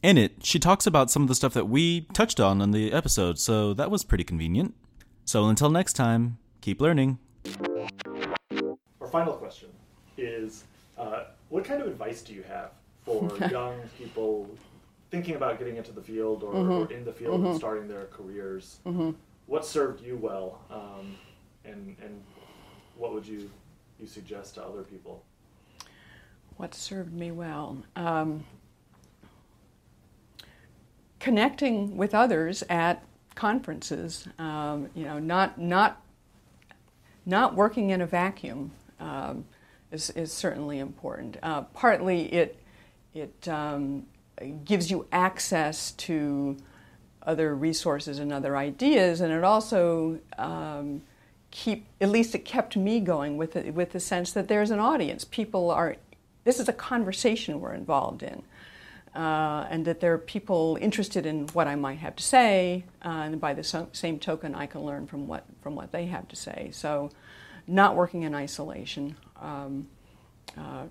In 0.03 0.17
it, 0.19 0.45
she 0.45 0.59
talks 0.59 0.85
about 0.85 1.09
some 1.09 1.23
of 1.23 1.27
the 1.27 1.35
stuff 1.35 1.53
that 1.55 1.67
we 1.67 2.01
touched 2.13 2.39
on 2.39 2.61
in 2.61 2.71
the 2.71 2.93
episode, 2.93 3.39
so 3.39 3.73
that 3.73 3.89
was 3.89 4.03
pretty 4.03 4.23
convenient. 4.23 4.75
So 5.25 5.47
until 5.47 5.71
next 5.71 5.93
time, 5.93 6.37
keep 6.61 6.79
learning. 6.79 7.17
Our 9.01 9.07
final 9.11 9.33
question 9.33 9.69
is 10.15 10.63
uh, 10.97 11.23
what 11.49 11.65
kind 11.65 11.81
of 11.81 11.87
advice 11.87 12.21
do 12.21 12.33
you 12.33 12.43
have 12.43 12.71
for 13.05 13.31
young 13.51 13.79
people 13.97 14.49
thinking 15.11 15.35
about 15.35 15.59
getting 15.59 15.77
into 15.77 15.91
the 15.91 16.01
field 16.01 16.43
or, 16.43 16.53
or 16.53 16.91
in 16.91 17.05
the 17.05 17.13
field 17.13 17.43
and 17.45 17.55
starting 17.57 17.87
their 17.87 18.05
careers? 18.05 18.79
What 19.45 19.65
served 19.65 20.01
you 20.01 20.17
well, 20.17 20.61
um, 20.71 21.15
and 21.65 21.95
and 22.01 22.23
what 22.97 23.13
would 23.13 23.27
you 23.27 23.49
you 23.99 24.07
suggest 24.07 24.55
to 24.55 24.63
other 24.63 24.83
people? 24.83 25.23
What 26.57 26.73
served 26.75 27.13
me 27.13 27.31
well? 27.31 27.77
Um, 27.95 28.45
connecting 31.19 31.95
with 31.95 32.13
others 32.13 32.63
at 32.69 33.01
conferences, 33.35 34.27
um, 34.37 34.89
you 34.93 35.05
know, 35.05 35.19
not, 35.19 35.57
not, 35.57 36.01
not 37.25 37.55
working 37.55 37.91
in 37.91 38.01
a 38.01 38.05
vacuum 38.05 38.71
um, 38.99 39.45
is, 39.93 40.09
is 40.11 40.33
certainly 40.33 40.79
important. 40.79 41.37
Uh, 41.41 41.61
partly 41.61 42.33
it, 42.33 42.59
it 43.13 43.47
um, 43.47 44.05
gives 44.65 44.91
you 44.91 45.07
access 45.11 45.91
to 45.91 46.57
other 47.21 47.55
resources 47.55 48.19
and 48.19 48.33
other 48.33 48.57
ideas, 48.57 49.21
and 49.21 49.31
it 49.31 49.43
also 49.43 50.19
um, 50.37 51.01
keep 51.51 51.85
at 52.01 52.09
least 52.09 52.35
it 52.35 52.43
kept 52.43 52.75
me 52.75 52.99
going 52.99 53.37
with 53.37 53.53
the, 53.53 53.71
with 53.71 53.91
the 53.91 53.99
sense 53.99 54.33
that 54.33 54.47
there's 54.47 54.71
an 54.71 54.79
audience. 54.79 55.23
People 55.23 55.71
are 55.71 55.95
this 56.43 56.59
is 56.59 56.67
a 56.67 56.73
conversation 56.73 57.61
we're 57.61 57.73
involved 57.73 58.23
in, 58.23 58.43
uh, 59.15 59.65
and 59.69 59.85
that 59.85 60.01
there 60.01 60.13
are 60.13 60.17
people 60.17 60.77
interested 60.81 61.25
in 61.25 61.47
what 61.49 61.67
I 61.67 61.75
might 61.75 61.99
have 61.99 62.17
to 62.17 62.23
say, 62.23 62.83
uh, 63.05 63.09
and 63.09 63.39
by 63.39 63.53
the 63.53 63.63
so, 63.63 63.87
same 63.93 64.19
token, 64.19 64.53
I 64.53 64.65
can 64.65 64.81
learn 64.81 65.07
from 65.07 65.27
what 65.27 65.45
from 65.61 65.75
what 65.75 65.91
they 65.91 66.07
have 66.07 66.27
to 66.29 66.35
say. 66.35 66.69
So, 66.73 67.09
not 67.67 67.95
working 67.95 68.23
in 68.23 68.35
isolation. 68.35 69.15
Um, 69.43 69.87
uh, 70.57 70.85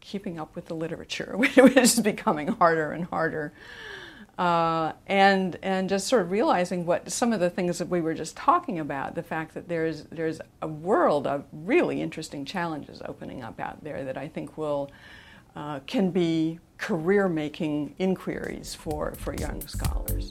keeping 0.00 0.38
up 0.38 0.54
with 0.56 0.66
the 0.66 0.74
literature, 0.74 1.34
which 1.36 1.58
is 1.58 2.00
becoming 2.00 2.48
harder 2.48 2.92
and 2.92 3.04
harder. 3.04 3.52
Uh, 4.38 4.92
and 5.08 5.58
and 5.62 5.88
just 5.88 6.06
sort 6.06 6.22
of 6.22 6.30
realizing 6.30 6.86
what 6.86 7.10
some 7.10 7.32
of 7.32 7.40
the 7.40 7.50
things 7.50 7.78
that 7.78 7.88
we 7.88 8.00
were 8.00 8.14
just 8.14 8.36
talking 8.36 8.78
about, 8.78 9.16
the 9.16 9.22
fact 9.22 9.52
that 9.54 9.68
there's 9.68 10.04
there's 10.04 10.40
a 10.62 10.68
world 10.68 11.26
of 11.26 11.44
really 11.52 12.00
interesting 12.00 12.44
challenges 12.44 13.02
opening 13.04 13.42
up 13.42 13.58
out 13.58 13.82
there 13.82 14.04
that 14.04 14.16
I 14.16 14.28
think 14.28 14.56
will 14.56 14.92
uh, 15.56 15.80
can 15.86 16.10
be 16.12 16.60
career 16.78 17.28
making 17.28 17.96
inquiries 17.98 18.76
for 18.76 19.12
for 19.16 19.34
young 19.34 19.60
scholars. 19.66 20.28